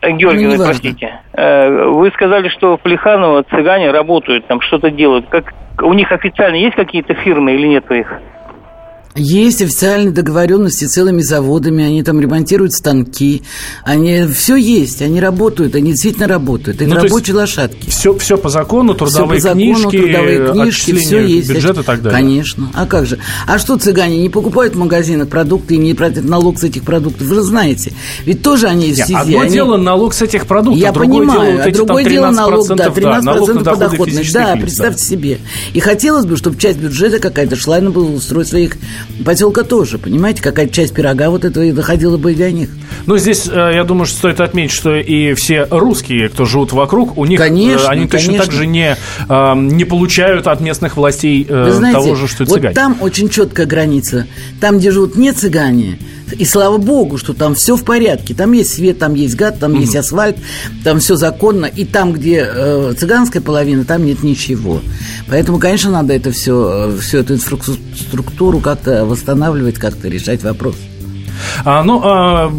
Э, 0.00 0.10
Георгиевна, 0.10 0.56
ну, 0.56 0.64
простите. 0.64 1.20
Э, 1.32 1.84
вы 1.86 2.10
сказали, 2.10 2.48
что 2.48 2.76
в 2.76 2.80
Плеханово 2.80 3.44
цыгане 3.44 3.90
работают, 3.90 4.46
там 4.46 4.60
что-то 4.60 4.90
делают. 4.90 5.26
Как, 5.28 5.52
у 5.82 5.92
них 5.92 6.10
официально 6.10 6.56
есть 6.56 6.74
какие-то 6.74 7.14
фирмы 7.14 7.54
или 7.54 7.68
нет 7.68 7.90
их? 7.90 8.12
Есть 9.14 9.60
официальные 9.60 10.10
договоренности 10.10 10.86
с 10.86 10.92
целыми 10.92 11.20
заводами, 11.20 11.84
они 11.84 12.02
там 12.02 12.18
ремонтируют 12.18 12.72
станки, 12.72 13.42
они 13.84 14.26
все 14.26 14.56
есть, 14.56 15.02
они 15.02 15.20
работают, 15.20 15.74
они 15.74 15.90
действительно 15.90 16.26
работают. 16.26 16.80
Это 16.80 16.94
ну, 16.94 16.96
рабочие 16.96 17.36
лошадки. 17.36 17.90
Все, 17.90 18.16
все 18.16 18.38
по 18.38 18.48
закону, 18.48 18.94
трудовые 18.94 19.38
все 19.38 19.48
по 19.48 19.54
закону, 19.54 19.90
книжки, 19.90 19.98
трудовые 19.98 20.52
книжки, 20.52 20.92
все 20.94 21.20
есть. 21.26 21.50
бюджет 21.50 21.76
и 21.76 21.82
так 21.82 22.00
далее. 22.00 22.20
Конечно. 22.20 22.70
А 22.72 22.86
как 22.86 23.04
же? 23.04 23.18
А 23.46 23.58
что 23.58 23.76
цыгане 23.76 24.16
не 24.18 24.30
покупают 24.30 24.74
в 24.74 24.78
магазинах 24.78 25.28
продукты 25.28 25.74
и 25.74 25.78
не 25.78 25.92
платят 25.92 26.24
налог 26.24 26.58
с 26.58 26.64
этих 26.64 26.82
продуктов? 26.82 27.26
Вы 27.26 27.34
же 27.34 27.42
знаете. 27.42 27.92
Ведь 28.24 28.42
тоже 28.42 28.68
они 28.68 28.92
в 28.92 28.96
связи. 28.96 29.14
Одно 29.14 29.40
они... 29.40 29.52
дело 29.52 29.76
налог 29.76 30.14
с 30.14 30.22
этих 30.22 30.46
продуктов, 30.46 30.80
Я 30.80 30.90
другое 30.90 31.18
понимаю, 31.18 31.40
дело, 31.40 31.56
вот 31.58 31.66
а 31.66 31.76
другое 31.76 32.04
дело 32.04 32.30
налог, 32.30 32.68
да, 32.68 32.86
13% 32.86 33.00
да, 33.02 33.20
налог 33.20 33.54
на 33.54 33.64
подоходность. 33.64 34.32
Да, 34.32 34.54
лиц, 34.54 34.62
представьте 34.62 35.02
да. 35.02 35.04
себе. 35.04 35.38
И 35.74 35.80
хотелось 35.80 36.24
бы, 36.24 36.38
чтобы 36.38 36.58
часть 36.58 36.78
бюджета 36.78 37.18
какая-то 37.18 37.56
шла 37.56 37.78
на 37.78 37.90
устроить 37.90 38.48
своих 38.48 38.76
поселка 39.24 39.62
тоже, 39.62 39.98
понимаете, 39.98 40.42
какая-то 40.42 40.72
часть 40.72 40.94
пирога 40.94 41.30
вот 41.30 41.44
этого 41.44 41.64
и 41.64 41.72
доходила 41.72 42.16
бы 42.16 42.32
и 42.32 42.34
до 42.34 42.50
них. 42.50 42.70
Ну, 43.06 43.18
здесь, 43.18 43.48
э, 43.50 43.72
я 43.74 43.84
думаю, 43.84 44.06
что 44.06 44.18
стоит 44.18 44.40
отметить, 44.40 44.72
что 44.72 44.96
и 44.96 45.34
все 45.34 45.66
русские, 45.70 46.28
кто 46.28 46.44
живут 46.44 46.72
вокруг, 46.72 47.18
у 47.18 47.24
них, 47.24 47.40
э, 47.40 47.42
конечно, 47.42 47.88
они 47.88 48.06
точно 48.06 48.26
конечно. 48.26 48.44
так 48.46 48.54
же 48.54 48.66
не, 48.66 48.96
э, 49.28 49.54
не 49.56 49.84
получают 49.84 50.46
от 50.46 50.60
местных 50.60 50.96
властей 50.96 51.44
Вы 51.48 51.70
знаете, 51.72 51.98
того 51.98 52.14
же, 52.14 52.28
что 52.28 52.44
и 52.44 52.46
цыгане. 52.46 52.68
Вот 52.68 52.74
там 52.74 52.96
очень 53.00 53.28
четкая 53.28 53.66
граница. 53.66 54.26
Там, 54.60 54.78
где 54.78 54.90
живут 54.90 55.16
не 55.16 55.32
цыгане, 55.32 55.98
и 56.32 56.44
слава 56.44 56.78
богу, 56.78 57.18
что 57.18 57.34
там 57.34 57.54
все 57.54 57.76
в 57.76 57.84
порядке. 57.84 58.34
Там 58.34 58.52
есть 58.52 58.74
свет, 58.74 58.98
там 58.98 59.14
есть 59.14 59.34
гад, 59.34 59.58
там 59.58 59.72
mm 59.72 59.80
есть 59.82 59.96
асфальт, 59.96 60.36
там 60.84 61.00
все 61.00 61.16
законно. 61.16 61.66
И 61.66 61.84
там, 61.84 62.12
где 62.12 62.46
э, 62.48 62.94
цыганская 62.96 63.42
половина, 63.42 63.84
там 63.84 64.04
нет 64.04 64.22
ничего. 64.22 64.80
Поэтому, 65.28 65.58
конечно, 65.58 65.90
надо 65.90 66.14
это 66.14 66.30
все, 66.30 66.94
всю 67.00 67.18
эту 67.18 67.34
инфраструктуру 67.34 68.60
как-то 68.60 69.04
восстанавливать, 69.04 69.76
как-то 69.76 70.08
решать 70.08 70.42
вопрос. 70.42 70.76
А, 71.64 71.82
ну, 71.82 72.00
а, 72.04 72.52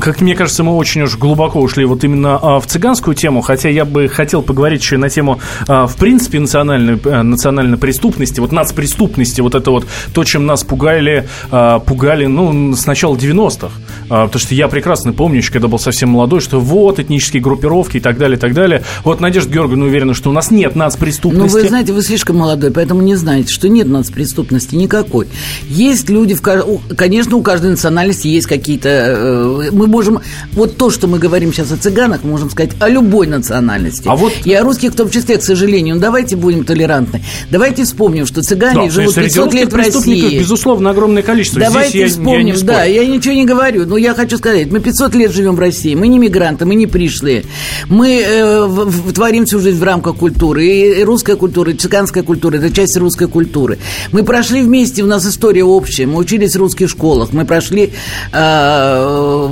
как 0.00 0.20
мне 0.20 0.34
кажется, 0.34 0.62
мы 0.64 0.74
очень 0.74 1.02
уж 1.02 1.16
глубоко 1.16 1.60
ушли 1.60 1.84
вот 1.84 2.04
именно 2.04 2.36
а, 2.36 2.60
в 2.60 2.66
цыганскую 2.66 3.14
тему, 3.14 3.40
хотя 3.40 3.68
я 3.68 3.84
бы 3.84 4.08
хотел 4.08 4.42
поговорить 4.42 4.82
еще 4.82 4.96
на 4.96 5.08
тему, 5.08 5.40
а, 5.68 5.86
в 5.86 5.96
принципе, 5.96 6.40
национальной, 6.40 6.98
э, 7.02 7.22
национальной 7.22 7.78
преступности, 7.78 8.40
вот 8.40 8.52
нацпреступности, 8.52 9.40
вот 9.40 9.54
это 9.54 9.70
вот 9.70 9.86
то, 10.12 10.24
чем 10.24 10.46
нас 10.46 10.64
пугали, 10.64 11.28
а, 11.50 11.78
пугали, 11.78 12.26
ну, 12.26 12.74
с 12.74 12.86
начала 12.86 13.16
90-х. 13.16 13.72
Потому 14.08 14.38
что 14.38 14.54
я 14.54 14.68
прекрасно 14.68 15.12
помню, 15.12 15.38
еще 15.38 15.52
когда 15.52 15.68
был 15.68 15.78
совсем 15.78 16.10
молодой, 16.10 16.40
что 16.40 16.60
вот 16.60 16.98
этнические 16.98 17.42
группировки 17.42 17.96
и 17.96 18.00
так 18.00 18.18
далее, 18.18 18.36
и 18.36 18.40
так 18.40 18.52
далее. 18.52 18.82
Вот 19.02 19.20
Надежда 19.20 19.52
Георгиевна 19.52 19.86
уверена, 19.86 20.14
что 20.14 20.30
у 20.30 20.32
нас 20.32 20.50
нет 20.50 20.76
нацпреступности. 20.76 21.54
Ну, 21.54 21.62
вы 21.62 21.68
знаете, 21.68 21.92
вы 21.92 22.02
слишком 22.02 22.36
молодой, 22.36 22.70
поэтому 22.70 23.02
не 23.02 23.14
знаете, 23.14 23.52
что 23.52 23.68
нет 23.68 23.88
нацпреступности 23.88 24.74
никакой. 24.74 25.26
Есть 25.68 26.10
люди, 26.10 26.34
в, 26.34 26.42
конечно, 26.42 27.36
у 27.36 27.42
каждой 27.42 27.70
национальности 27.70 28.28
есть 28.28 28.46
какие-то 28.46 28.88
э, 28.88 29.70
мы 29.84 29.92
можем, 29.92 30.20
вот 30.52 30.76
то, 30.76 30.90
что 30.90 31.06
мы 31.06 31.18
говорим 31.18 31.52
сейчас 31.52 31.70
о 31.72 31.76
цыганах, 31.76 32.24
мы 32.24 32.30
можем 32.30 32.50
сказать 32.50 32.72
о 32.80 32.88
любой 32.88 33.26
национальности. 33.26 34.08
А 34.08 34.16
вот... 34.16 34.32
И 34.44 34.52
о 34.52 34.62
русских 34.62 34.92
в 34.92 34.96
том 34.96 35.10
числе, 35.10 35.36
к 35.36 35.42
сожалению. 35.42 35.96
Ну, 35.96 36.00
давайте 36.00 36.36
будем 36.36 36.64
толерантны. 36.64 37.22
Давайте 37.50 37.84
вспомним, 37.84 38.26
что 38.26 38.42
цыгане 38.42 38.86
да, 38.86 38.90
живут 38.90 39.14
500 39.14 39.54
лет 39.54 39.72
в 39.72 39.76
России. 39.76 40.38
безусловно, 40.38 40.90
огромное 40.90 41.22
количество. 41.22 41.60
Давайте 41.60 41.90
Здесь 41.90 42.12
вспомним, 42.12 42.46
я, 42.46 42.54
я 42.54 42.60
не 42.60 42.62
да, 42.62 42.84
я 42.84 43.06
ничего 43.06 43.34
не 43.34 43.44
говорю, 43.44 43.86
но 43.86 43.96
я 43.96 44.14
хочу 44.14 44.38
сказать, 44.38 44.70
мы 44.70 44.80
500 44.80 45.14
лет 45.14 45.32
живем 45.32 45.56
в 45.56 45.60
России, 45.60 45.94
мы 45.94 46.08
не 46.08 46.18
мигранты, 46.18 46.64
мы 46.64 46.74
не 46.74 46.86
пришлые. 46.86 47.44
Мы 47.88 48.20
э, 48.20 48.64
в, 48.64 49.08
в, 49.08 49.12
творим 49.12 49.46
всю 49.46 49.60
жизнь 49.60 49.78
в 49.78 49.82
рамках 49.82 50.16
культуры. 50.16 50.66
И, 50.66 51.00
и 51.00 51.04
русская 51.04 51.36
культура, 51.36 51.70
и 51.72 51.74
цыганская 51.74 52.22
культура– 52.22 52.56
это 52.58 52.70
часть 52.70 52.96
русской 52.96 53.28
культуры. 53.28 53.78
Мы 54.12 54.22
прошли 54.22 54.62
вместе, 54.62 55.02
у 55.02 55.06
нас 55.06 55.26
история 55.26 55.64
общая, 55.64 56.06
мы 56.06 56.18
учились 56.18 56.54
в 56.54 56.58
русских 56.58 56.88
школах, 56.88 57.32
мы 57.32 57.44
прошли 57.44 57.92
э, 58.32 59.48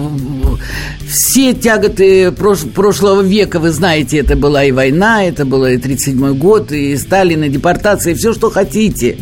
все 1.07 1.53
тяготы 1.55 2.33
прошлого 2.33 3.23
века, 3.23 3.59
вы 3.59 3.71
знаете, 3.71 4.19
это 4.19 4.37
была 4.37 4.65
и 4.65 4.73
война, 4.73 5.25
это 5.25 5.45
было 5.45 5.73
и 5.73 5.79
37 5.79 6.35
год, 6.35 6.73
и 6.73 6.97
Сталин, 6.97 7.45
и 7.45 7.49
депортация, 7.49 8.13
и 8.13 8.17
все, 8.17 8.33
что 8.33 8.51
хотите. 8.51 9.17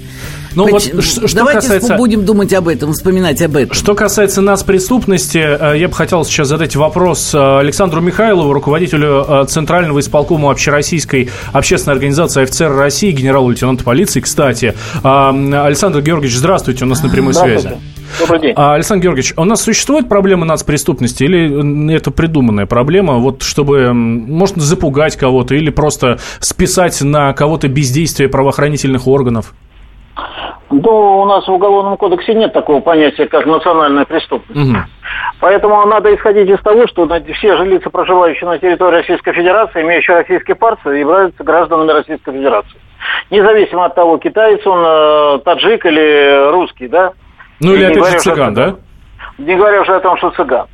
Ну, 0.54 0.68
вот, 0.68 0.82
что 0.82 1.34
Давайте 1.34 1.60
касается... 1.60 1.96
будем 1.96 2.24
думать 2.24 2.52
об 2.52 2.68
этом, 2.68 2.92
вспоминать 2.92 3.40
об 3.42 3.56
этом. 3.56 3.74
Что 3.74 3.94
касается 3.94 4.40
нас 4.40 4.62
преступности, 4.62 5.38
э, 5.38 5.78
я 5.78 5.88
бы 5.88 5.94
хотел 5.94 6.24
сейчас 6.24 6.48
задать 6.48 6.74
вопрос 6.76 7.32
э, 7.34 7.58
Александру 7.58 8.00
Михайлову, 8.00 8.52
руководителю 8.52 9.24
э, 9.28 9.44
Центрального 9.48 10.00
исполкома 10.00 10.50
общероссийской 10.50 11.30
общественной 11.52 11.94
организации 11.94 12.42
офицер 12.42 12.74
России, 12.74 13.12
генерал-лейтенант 13.12 13.84
полиции. 13.84 14.20
Кстати, 14.20 14.74
Александр 15.02 16.00
Георгиевич, 16.00 16.36
здравствуйте, 16.36 16.84
у 16.84 16.88
нас 16.88 17.02
на 17.02 17.08
прямой 17.08 17.34
связи. 17.34 17.70
Добрый 18.18 18.40
день. 18.40 18.54
А, 18.56 18.74
Александр 18.74 19.04
Георгиевич, 19.04 19.34
у 19.36 19.44
нас 19.44 19.62
существует 19.62 20.08
проблема 20.08 20.44
нацпреступности 20.44 21.24
или 21.24 21.94
это 21.94 22.10
придуманная 22.10 22.66
проблема, 22.66 23.14
вот 23.14 23.42
чтобы, 23.42 23.92
можно 23.92 24.62
запугать 24.62 25.16
кого-то 25.16 25.54
или 25.54 25.70
просто 25.70 26.18
списать 26.40 27.00
на 27.02 27.32
кого-то 27.32 27.68
бездействие 27.68 28.28
правоохранительных 28.28 29.06
органов? 29.06 29.54
Ну, 30.70 31.22
у 31.22 31.24
нас 31.24 31.46
в 31.48 31.50
Уголовном 31.50 31.96
кодексе 31.96 32.32
нет 32.34 32.52
такого 32.52 32.80
понятия, 32.80 33.26
как 33.26 33.44
национальная 33.44 34.04
преступность. 34.04 34.70
Угу. 34.70 34.78
Поэтому 35.40 35.84
надо 35.86 36.14
исходить 36.14 36.48
из 36.48 36.60
того, 36.60 36.86
что 36.86 37.08
все 37.38 37.56
же 37.56 37.64
лица, 37.64 37.90
проживающие 37.90 38.48
на 38.48 38.58
территории 38.58 38.98
Российской 38.98 39.32
Федерации, 39.32 39.82
имеющие 39.82 40.16
российский 40.16 40.54
паспорт, 40.54 40.96
являются 40.96 41.42
гражданами 41.42 41.90
Российской 41.90 42.32
Федерации. 42.32 42.78
Независимо 43.30 43.86
от 43.86 43.94
того, 43.94 44.18
китаец 44.18 44.64
он, 44.66 44.84
э, 44.84 45.38
таджик 45.44 45.86
или 45.86 46.50
русский, 46.52 46.86
да? 46.88 47.12
Ну 47.60 47.74
или 47.74 47.84
опять 47.84 48.12
же 48.12 48.18
цыган, 48.18 48.54
да? 48.54 48.76
Не 49.38 49.56
говоря 49.56 49.82
уже 49.82 49.94
о 49.94 50.00
том, 50.00 50.16
что 50.16 50.30
цыган. 50.30 50.66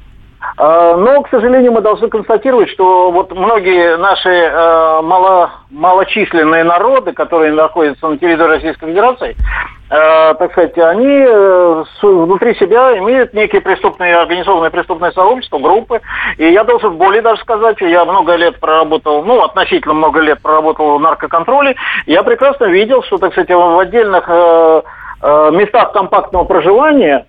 А, 0.59 0.97
но, 0.97 1.23
к 1.23 1.29
сожалению, 1.31 1.73
мы 1.73 1.81
должны 1.81 2.09
констатировать, 2.09 2.71
что 2.71 3.11
вот 3.11 3.33
многие 3.33 3.97
наши 3.97 4.31
э, 4.31 5.01
мало, 5.03 5.51
малочисленные 5.71 6.65
народы, 6.65 7.13
которые 7.13 7.53
находятся 7.53 8.09
на 8.09 8.17
территории 8.17 8.53
Российской 8.57 8.87
Федерации, 8.87 9.37
э, 9.91 10.35
так 10.35 10.53
сказать, 10.53 10.79
они 10.79 11.25
э, 11.27 11.85
внутри 12.03 12.55
себя 12.55 12.97
имеют 12.99 13.35
некие 13.35 13.61
преступные, 13.61 14.17
организованные 14.17 14.71
преступные 14.71 15.13
сообщества, 15.13 15.59
группы. 15.59 16.01
И 16.39 16.51
я 16.51 16.65
должен 16.65 16.97
более 16.97 17.23
даже 17.23 17.41
сказать, 17.43 17.81
я 17.81 18.05
много 18.05 18.37
лет 18.37 18.59
проработал, 18.59 19.25
ну, 19.25 19.43
относительно 19.43 19.95
много 19.95 20.21
лет 20.21 20.41
проработал 20.41 20.97
в 20.97 21.01
наркоконтроле, 21.01 21.77
я 22.07 22.23
прекрасно 22.23 22.67
видел, 22.67 23.03
что, 23.03 23.19
так 23.19 23.33
сказать, 23.33 23.51
в 23.51 23.79
отдельных 23.79 24.29
местах 25.23 25.93
компактного 25.93 26.45
проживания 26.45 27.27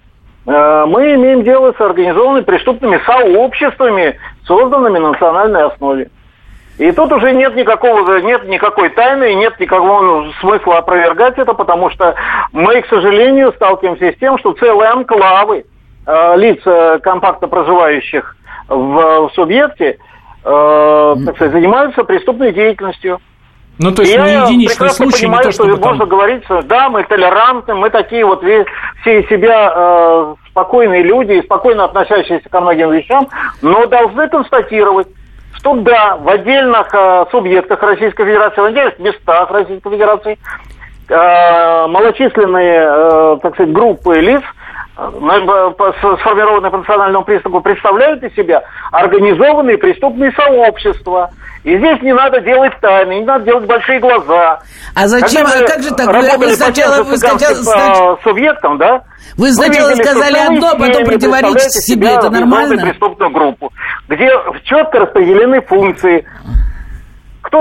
Э, 0.47 0.85
мы 0.87 1.13
имеем 1.15 1.43
дело 1.43 1.73
с 1.77 1.81
организованными 1.81 2.45
преступными 2.45 2.99
сообществами, 3.05 4.17
созданными 4.45 4.97
на 4.97 5.11
национальной 5.11 5.65
основе. 5.65 6.09
И 6.79 6.91
тут 6.91 7.11
уже 7.11 7.33
нет 7.33 7.55
никакого, 7.55 8.19
нет 8.19 8.47
никакой 8.47 8.89
тайны, 8.89 9.33
нет 9.33 9.59
никакого 9.59 10.31
смысла 10.39 10.77
опровергать 10.77 11.37
это, 11.37 11.53
потому 11.53 11.89
что 11.89 12.15
мы, 12.53 12.81
к 12.81 12.87
сожалению, 12.87 13.51
сталкиваемся 13.53 14.13
с 14.13 14.19
тем, 14.19 14.37
что 14.37 14.53
целые 14.53 14.91
анклавы 14.91 15.65
э, 16.05 16.37
лиц 16.37 16.61
э, 16.65 16.99
компактно 17.03 17.47
проживающих 17.47 18.37
в, 18.69 19.27
в 19.27 19.31
субъекте 19.33 19.97
э, 20.45 21.15
так 21.25 21.35
сказать, 21.35 21.51
занимаются 21.51 22.03
преступной 22.05 22.53
деятельностью. 22.53 23.19
Ну, 23.79 23.91
то 23.91 24.01
есть 24.01 24.13
я 24.13 24.23
не 24.23 24.53
единичный 24.53 24.89
случай, 24.89 25.25
понимаю, 25.25 25.45
не 25.45 25.51
то, 25.51 25.51
что 25.51 25.67
можно 25.67 25.99
там... 25.99 26.09
говорить, 26.09 26.43
что 26.45 26.61
да, 26.63 26.89
мы 26.89 27.03
толерантны, 27.03 27.75
мы 27.75 27.89
такие 27.91 28.25
вот 28.25 28.43
все 29.01 29.21
из 29.21 29.29
себя 29.29 29.71
э, 29.75 30.35
спокойные 30.49 31.03
люди 31.03 31.41
спокойно 31.43 31.85
относящиеся 31.85 32.49
ко 32.49 32.59
многим 32.61 32.91
вещам, 32.91 33.27
но 33.61 33.85
должны 33.85 34.27
констатировать, 34.29 35.07
что 35.53 35.75
да, 35.75 36.17
в 36.17 36.27
отдельных 36.27 36.87
э, 36.91 37.25
субъектах 37.29 37.81
Российской 37.83 38.25
Федерации, 38.25 38.61
в 38.61 38.65
отдельных 38.65 38.97
местах 38.97 39.51
Российской 39.51 39.91
Федерации 39.91 40.39
э, 41.09 41.87
малочисленные, 41.87 42.79
э, 42.79 43.37
так 43.43 43.53
сказать, 43.53 43.73
группы 43.73 44.15
лиц 44.15 44.41
сформированные 44.97 46.71
по 46.71 46.77
национальному 46.77 47.23
признаку, 47.23 47.61
представляют 47.61 48.23
из 48.23 48.33
себя 48.35 48.63
организованные 48.91 49.77
преступные 49.77 50.31
сообщества– 50.31 51.29
и 51.67 51.77
здесь 51.77 52.01
не 52.01 52.13
надо 52.13 52.39
делать 52.39 52.71
тайны, 52.79 53.19
не 53.19 53.25
надо 53.25 53.43
делать 53.43 53.65
большие 53.65 53.99
глаза. 53.99 54.59
А 54.95 55.07
зачем, 55.07 55.45
а 55.45 55.67
как 55.67 55.83
же 55.83 55.93
так? 55.93 56.07
Вы, 56.37 56.55
сначала, 56.55 57.03
вы 57.03 57.17
сначала, 57.17 58.15
по 58.15 58.21
субъектам, 58.23 58.77
да? 58.77 59.03
Вы 59.35 59.51
сначала 59.51 59.89
вы 59.89 59.97
сказали 59.97 60.37
одно, 60.37 60.69
а 60.69 60.75
потом 60.75 61.03
противоречите 61.03 61.81
себе, 61.81 62.07
это 62.07 62.29
нормально? 62.29 62.81
преступную 62.81 63.31
группу, 63.31 63.73
где 64.07 64.29
четко 64.63 64.99
распределены 64.99 65.59
функции. 65.61 66.25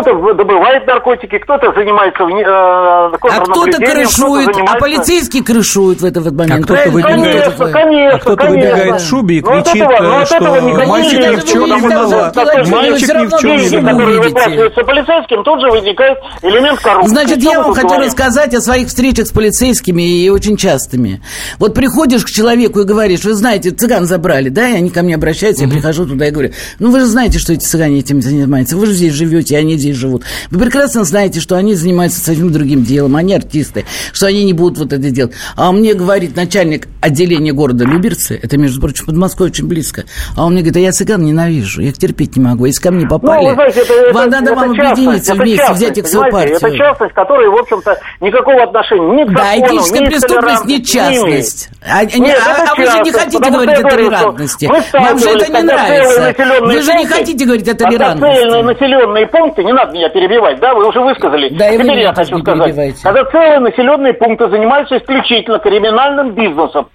Кто 0.03 0.13
кто-то 0.13 0.35
добывает 0.35 0.87
наркотики, 0.87 1.39
кто-то 1.39 1.73
занимается 1.73 2.23
э, 2.25 3.17
А 3.33 3.41
кто-то 3.41 3.79
крышует, 3.79 4.49
кто 4.49 4.65
а 4.67 4.79
полицейские 4.79 5.43
крышуют 5.43 6.01
в 6.01 6.05
этот 6.05 6.33
момент. 6.33 6.61
А 6.61 6.65
кто-то 6.65 6.91
выбегает. 6.91 7.57
Конечно, 7.57 7.73
конечно, 7.73 8.33
А 8.33 8.37
конечно. 8.37 8.49
выбегает 8.49 9.01
в 9.01 9.09
шубе 9.09 9.37
и 9.37 9.41
Ну, 9.41 9.49
кричит, 9.49 9.83
этого- 9.83 10.03
ну, 10.03 10.19
э, 10.19 10.23
этого 10.23 10.27
что 10.27 10.61
никаких 10.61 10.89
мальчик 10.89 11.19
ни 11.19 11.37
в 11.37 11.45
чем 11.45 11.65
не 11.65 11.81
виноват. 11.81 12.37
Мальчик 12.37 13.09
ни 13.15 13.27
в 13.27 13.39
чем 13.39 13.57
не 13.57 13.69
виноват. 13.69 14.75
полицейским, 14.87 15.45
тут 15.45 15.61
же 15.61 15.71
возникает 15.71 16.19
элемент 16.43 16.81
коррупции. 16.81 17.11
Значит, 17.11 17.43
я 17.43 17.63
вам 17.63 17.75
хочу 17.75 17.99
рассказать 17.99 18.55
о 18.55 18.61
своих 18.61 18.89
встречах 18.89 19.27
с 19.27 19.31
полицейскими 19.33 20.03
и 20.03 20.29
очень 20.29 20.57
частыми. 20.57 21.23
Вот 21.59 21.75
приходишь 21.75 22.25
к 22.25 22.29
человеку 22.29 22.81
и 22.81 22.85
говоришь, 22.85 23.25
вы 23.25 23.35
знаете, 23.35 23.71
цыган 23.71 24.05
забрали, 24.05 24.49
да, 24.49 24.69
и 24.69 24.77
они 24.77 24.91
ко 24.91 25.03
мне 25.03 25.15
обращаются, 25.15 25.65
я 25.65 25.71
прихожу 25.71 26.07
туда 26.07 26.29
и 26.29 26.31
говорю, 26.31 26.53
ну 26.79 26.91
вы 26.91 27.01
же 27.01 27.07
знаете, 27.07 27.39
что 27.39 27.53
эти 27.53 27.65
цыгане 27.65 28.01
этим 28.01 28.21
занимаются, 28.21 28.77
вы 28.77 28.87
же 28.87 28.93
здесь 28.93 29.13
живете, 29.13 29.57
они 29.57 29.77
здесь 29.77 29.86
живут. 29.93 30.25
Вы 30.51 30.61
прекрасно 30.61 31.05
знаете, 31.05 31.41
что 31.41 31.57
они 31.57 31.75
занимаются 31.75 32.21
совсем 32.21 32.53
другим 32.53 32.83
делом, 32.85 33.17
они 33.17 33.35
артисты, 33.35 33.85
что 34.13 34.27
они 34.27 34.45
не 34.45 34.53
будут 34.53 34.79
вот 34.79 34.93
это 34.93 35.11
делать. 35.11 35.33
А 35.57 35.73
мне 35.73 35.95
говорит 35.95 36.37
начальник 36.37 36.89
отделения 37.01 37.53
города 37.53 37.85
Люберцы, 37.85 38.39
это, 38.43 38.57
между 38.59 38.81
прочим, 38.81 39.07
под 39.07 39.17
Москвой 39.17 39.49
очень 39.49 39.67
близко, 39.67 40.05
а 40.37 40.45
он 40.47 40.53
мне 40.53 40.63
говорит, 40.63 40.77
а 40.77 40.81
я 40.81 40.93
цыган 40.93 41.23
ненавижу, 41.23 41.83
я 41.83 41.89
их 41.89 41.99
терпеть 41.99 42.37
не 42.37 42.43
могу, 42.43 42.67
если 42.67 42.83
ко 42.83 42.91
мне 42.91 43.07
попали, 43.07 43.49
Ну, 43.49 43.55
знаете, 43.55 43.81
это, 43.81 43.93
это, 43.95 44.13
вам 44.15 44.31
надо 44.31 44.47
это 44.47 44.55
вам 44.55 44.75
частность, 44.75 44.93
объединиться 44.93 45.33
это 45.33 45.43
вместе, 45.43 45.57
частность, 45.59 45.81
взять 45.83 45.99
их 45.99 46.07
свою 46.09 46.33
партию. 46.33 46.57
Это 46.57 46.77
частность, 46.77 47.15
которая, 47.15 47.51
в 47.51 47.57
общем-то, 47.57 47.99
никакого 48.21 48.63
отношения 48.63 49.25
ни 49.25 49.25
к 49.25 49.35
Да, 49.35 49.45
закону, 49.45 49.67
этическая 49.67 50.01
ни 50.01 50.07
преступность 50.07 50.65
не 50.65 50.77
не 50.79 50.85
частность. 50.85 51.69
А, 51.89 52.05
не- 52.05 52.21
Нет, 52.21 52.39
а- 52.45 52.63
это 52.63 52.73
а 52.73 52.75
вы 52.75 52.87
же 52.87 53.01
не 53.01 53.13
хотите 53.13 53.51
говорить 53.51 53.79
о 53.79 53.89
толерантности. 53.89 54.67
Вам 54.93 55.19
же 55.19 55.29
это 55.31 55.53
не 55.53 55.63
нравится. 55.63 56.35
Вы 56.63 56.83
же 56.83 56.95
не 56.95 57.07
хотите 57.07 57.45
говорить 57.45 57.69
о 57.69 57.75
толерантности. 57.75 58.63
населенные 58.63 59.27
пункты, 59.27 59.63
не 59.67 59.73
надо 59.73 59.93
меня 59.93 60.09
перебивать, 60.09 60.61
да, 60.61 60.75
вы 60.75 60.89
уже 60.89 61.01
высказали. 61.01 61.49
Да, 61.51 61.69
и 61.69 61.79
Теперь 61.79 62.01
я 62.01 62.15
хочу 62.15 62.39
сказать. 62.39 63.03
Когда 63.03 63.25
целые 63.25 63.59
населенные 63.61 64.15
пункты 64.15 64.49
занимаются 64.49 64.99
исключительно 64.99 65.59
криминальным 65.59 66.35
бизнесом, 66.35 66.89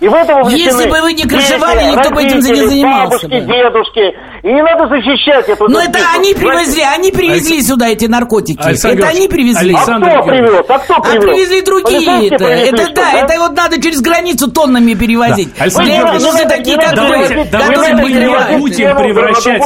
и 0.00 0.08
в 0.08 0.14
это 0.14 0.34
вовлечены 0.34 0.58
Если 0.80 0.90
бы 0.90 1.00
вы 1.02 1.12
не 1.12 1.22
крышевали, 1.24 1.80
дети, 1.80 1.96
никто 1.96 2.10
бы 2.14 2.22
этим 2.22 2.36
не 2.38 2.42
занимался 2.68 3.10
Бабушки, 3.10 3.26
бы. 3.26 3.40
дедушки. 3.40 4.16
И 4.42 4.48
не 4.52 4.62
надо 4.62 4.88
защищать 4.88 5.48
эту 5.48 5.68
Но 5.68 5.78
этот 5.80 5.96
это 5.96 6.04
они 6.16 6.32
привезли, 6.34 6.82
они 6.82 7.12
привезли 7.12 7.62
сюда 7.62 7.88
эти 7.88 8.06
наркотики. 8.06 8.58
Александр 8.62 9.00
это 9.00 9.08
они 9.08 9.28
привезли. 9.28 9.74
А 9.74 9.76
Александр 9.76 10.08
кто 10.10 10.22
привез? 10.22 10.64
А 10.68 10.78
кто 10.78 10.94
А 10.94 11.00
привез? 11.02 11.22
привезли 11.24 11.62
другие 11.62 12.26
это. 12.28 12.36
привезли, 12.44 12.68
Это 12.68 12.82
что, 12.86 12.94
да, 12.94 13.12
это 13.12 13.38
вот 13.40 13.56
надо 13.56 13.82
через 13.82 14.00
границу 14.00 14.50
тоннами 14.50 14.94
перевозить. 14.94 15.54
Да. 15.58 15.64
Александр 15.64 15.90
Вы 15.90 15.92
не 15.92 15.98
Георгиевич, 16.02 16.26
нужны 16.32 16.48
такие, 16.48 16.76
как 16.78 16.92
вы, 16.92 17.44
которые 17.50 17.96
будем 18.58 18.74
Тему 18.74 19.00
превращать- 19.00 19.60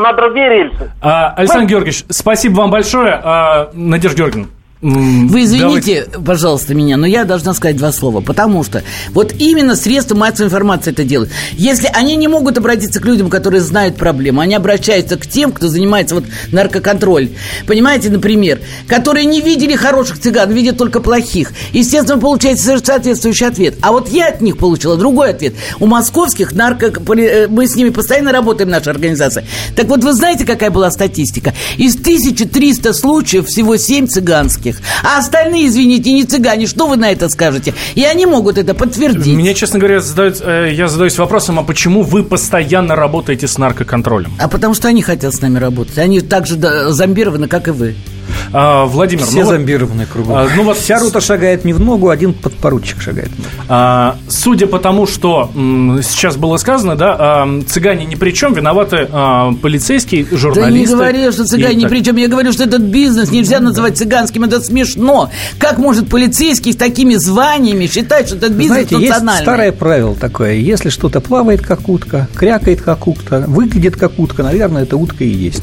на 0.00 0.12
другие 0.12 0.48
рельсы. 0.50 0.92
А, 1.00 1.32
Александр 1.36 1.66
Георгиевич, 1.66 2.04
спасибо 2.10 2.56
вам 2.60 2.70
большое. 2.70 3.18
А, 3.24 3.70
Надежда 3.72 4.18
Георгиевна. 4.18 4.48
Вы 4.82 5.44
извините, 5.44 6.06
пожалуйста, 6.24 6.74
меня, 6.74 6.96
но 6.96 7.06
я 7.06 7.24
должна 7.24 7.52
сказать 7.52 7.76
два 7.76 7.92
слова, 7.92 8.22
потому 8.22 8.64
что 8.64 8.82
вот 9.10 9.34
именно 9.38 9.76
средства 9.76 10.16
массовой 10.16 10.46
информации 10.46 10.92
это 10.92 11.04
делают. 11.04 11.30
Если 11.52 11.86
они 11.92 12.16
не 12.16 12.28
могут 12.28 12.56
обратиться 12.56 12.98
к 12.98 13.04
людям, 13.04 13.28
которые 13.28 13.60
знают 13.60 13.96
проблему, 13.96 14.40
они 14.40 14.54
обращаются 14.54 15.18
к 15.18 15.26
тем, 15.26 15.52
кто 15.52 15.68
занимается 15.68 16.14
вот 16.14 16.24
наркоконтроль. 16.50 17.28
Понимаете, 17.66 18.08
например, 18.08 18.60
которые 18.86 19.26
не 19.26 19.42
видели 19.42 19.76
хороших 19.76 20.18
цыган, 20.18 20.50
видят 20.50 20.78
только 20.78 21.00
плохих. 21.00 21.52
Естественно, 21.74 22.18
получается 22.18 22.78
соответствующий 22.82 23.48
ответ. 23.48 23.74
А 23.82 23.92
вот 23.92 24.08
я 24.08 24.28
от 24.28 24.40
них 24.40 24.56
получила 24.56 24.96
другой 24.96 25.30
ответ. 25.30 25.52
У 25.78 25.86
московских 25.86 26.52
нарко... 26.54 26.86
э, 26.86 27.48
Мы 27.48 27.66
с 27.66 27.76
ними 27.76 27.90
постоянно 27.90 28.32
работаем, 28.32 28.70
наша 28.70 28.90
организация. 28.90 29.44
Так 29.76 29.88
вот, 29.88 30.02
вы 30.02 30.14
знаете, 30.14 30.46
какая 30.46 30.70
была 30.70 30.90
статистика? 30.90 31.52
Из 31.76 31.96
1300 31.96 32.94
случаев 32.94 33.46
всего 33.46 33.76
7 33.76 34.06
цыганских. 34.06 34.69
А 35.02 35.18
остальные, 35.18 35.66
извините, 35.66 36.12
не 36.12 36.24
цыгане. 36.24 36.66
Что 36.66 36.86
вы 36.86 36.96
на 36.96 37.10
это 37.10 37.28
скажете? 37.28 37.74
И 37.94 38.04
они 38.04 38.26
могут 38.26 38.58
это 38.58 38.74
подтвердить. 38.74 39.34
Мне, 39.34 39.54
честно 39.54 39.78
говоря, 39.78 40.00
задают, 40.00 40.40
э, 40.40 40.70
я 40.72 40.88
задаюсь 40.88 41.18
вопросом, 41.18 41.58
а 41.58 41.62
почему 41.62 42.02
вы 42.02 42.22
постоянно 42.22 42.96
работаете 42.96 43.48
с 43.48 43.58
наркоконтролем? 43.58 44.32
А 44.38 44.48
потому 44.48 44.74
что 44.74 44.88
они 44.88 45.02
хотят 45.02 45.34
с 45.34 45.40
нами 45.40 45.58
работать. 45.58 45.98
Они 45.98 46.20
так 46.20 46.46
же 46.46 46.56
зомбированы, 46.92 47.48
как 47.48 47.68
и 47.68 47.70
вы. 47.70 47.94
А, 48.52 48.86
Владимир, 48.86 49.24
Все 49.24 49.44
ну, 49.44 49.50
зомбированы 49.50 50.06
кругом. 50.06 50.34
а, 50.36 50.48
ну 50.56 50.64
вот 50.64 50.76
Вся 50.76 50.98
рота 50.98 51.20
шагает 51.20 51.64
не 51.64 51.72
в 51.72 51.80
ногу, 51.80 52.08
один 52.08 52.32
подпоручик 52.34 53.00
шагает. 53.00 53.30
а, 53.68 54.16
судя 54.28 54.66
по 54.66 54.78
тому, 54.78 55.06
что 55.06 55.50
м, 55.54 56.00
сейчас 56.02 56.36
было 56.36 56.56
сказано, 56.56 56.96
да, 56.96 57.16
а, 57.18 57.62
цыгане 57.68 58.06
ни 58.06 58.16
при 58.16 58.32
чем, 58.32 58.52
виноваты 58.54 59.06
а, 59.10 59.52
полицейские, 59.62 60.24
Да 60.24 60.36
журналисты. 60.36 60.78
не 60.78 60.86
говори, 60.86 61.30
что 61.30 61.44
цыгане 61.46 61.74
ни 61.76 61.86
при 61.86 62.02
чем. 62.02 62.16
Я 62.16 62.28
говорю, 62.28 62.52
что 62.52 62.64
этот 62.64 62.82
бизнес 62.82 63.30
нельзя 63.30 63.60
называть 63.60 63.96
цыганским. 63.96 64.44
Это 64.44 64.60
смешно. 64.60 65.30
Как 65.58 65.78
может 65.78 66.08
полицейский 66.08 66.72
с 66.72 66.76
такими 66.76 67.14
званиями 67.14 67.86
считать, 67.86 68.26
что 68.26 68.36
этот 68.36 68.52
бизнес 68.52 68.68
Знаете, 68.88 68.96
есть 68.96 69.10
национальный? 69.10 69.42
старое 69.42 69.72
правило 69.72 70.14
такое. 70.16 70.54
Если 70.54 70.88
что-то 70.88 71.20
плавает, 71.20 71.62
как 71.62 71.88
утка, 71.88 72.28
крякает, 72.34 72.82
как 72.82 73.06
утка, 73.06 73.44
выглядит, 73.46 73.96
как 73.96 74.18
утка, 74.18 74.42
наверное, 74.42 74.82
это 74.82 74.96
утка 74.96 75.22
и 75.24 75.28
есть. 75.28 75.62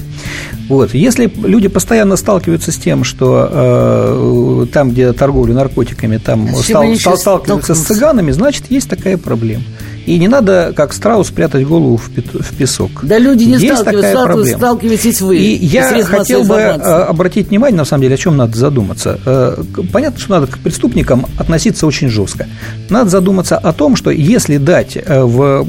Вот. 0.70 0.94
Если 0.94 1.32
люди 1.44 1.68
постоянно 1.68 2.16
сталкиваются 2.18 2.72
с 2.72 2.78
тем, 2.78 3.04
что 3.04 3.48
э, 3.52 4.66
там, 4.74 4.92
где 4.92 5.14
торговля 5.14 5.54
наркотиками, 5.54 6.18
там 6.18 6.50
стал- 6.56 6.96
стал- 6.96 7.18
сталкиваются 7.18 7.76
с 7.76 7.80
цыганами, 7.84 8.32
значит, 8.32 8.66
есть 8.70 8.90
такая 8.90 9.18
проблема. 9.18 9.64
И 10.06 10.18
не 10.20 10.30
надо, 10.30 10.72
как 10.74 10.94
страус, 10.94 11.28
прятать 11.32 11.68
голову 11.68 11.98
в, 11.98 12.10
песок. 12.58 12.92
Да 13.04 13.18
люди 13.20 13.44
не 13.44 13.58
Есть 13.58 13.66
сталкиваются, 13.80 14.12
такая 14.14 14.26
проблема. 14.26 14.58
сталкиваетесь 14.58 15.20
вы. 15.22 15.38
И 15.38 15.66
я 15.66 16.02
хотел 16.06 16.44
бы 16.46 16.56
э, 16.56 16.72
обратить 16.78 17.50
внимание, 17.50 17.78
на 17.78 17.84
самом 17.84 18.04
деле, 18.04 18.16
о 18.16 18.18
чем 18.18 18.38
надо 18.38 18.58
задуматься. 18.58 19.20
Э, 19.26 19.62
Понятно, 19.92 20.18
что 20.20 20.32
надо 20.32 20.48
к 20.48 20.60
преступникам 20.60 21.26
относиться 21.38 21.86
очень 21.86 22.08
жестко. 22.08 22.48
Надо 22.90 23.10
задуматься 23.10 23.58
о 23.58 23.74
том, 23.74 23.98
что 23.98 24.10
если 24.10 24.58
дать 24.58 24.96
э, 24.98 25.24
в, 25.24 25.64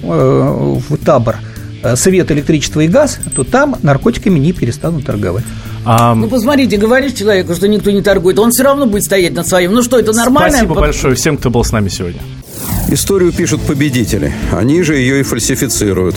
в 0.89 0.97
табор 1.05 1.37
э, 1.83 1.97
свет, 1.97 2.31
электричество 2.31 2.81
и 2.81 2.89
газ, 2.89 3.19
то 3.35 3.45
там 3.45 3.77
наркотиками 3.83 4.39
не 4.39 4.53
перестанут 4.53 5.07
торговать. 5.07 5.45
А, 5.85 6.15
Ну, 6.15 6.29
посмотрите, 6.29 6.77
говоришь 6.77 7.13
человеку, 7.13 7.55
что 7.55 7.69
никто 7.69 7.91
не 7.91 8.03
торгует, 8.03 8.39
он 8.39 8.51
все 8.51 8.65
равно 8.65 8.87
будет 8.87 9.05
стоять 9.05 9.33
на 9.35 9.45
своем. 9.45 9.73
Ну 9.73 9.83
что, 9.83 9.99
это 9.99 10.13
нормально? 10.13 10.51
Спасибо 10.59 10.75
большое 10.75 11.15
всем, 11.15 11.37
кто 11.37 11.51
был 11.51 11.65
с 11.65 11.73
нами 11.73 11.89
сегодня. 11.89 12.21
Историю 12.89 13.33
пишут 13.33 13.61
победители. 13.63 14.33
Они 14.53 14.83
же 14.83 14.97
ее 14.97 15.21
и 15.21 15.23
фальсифицируют. 15.23 16.17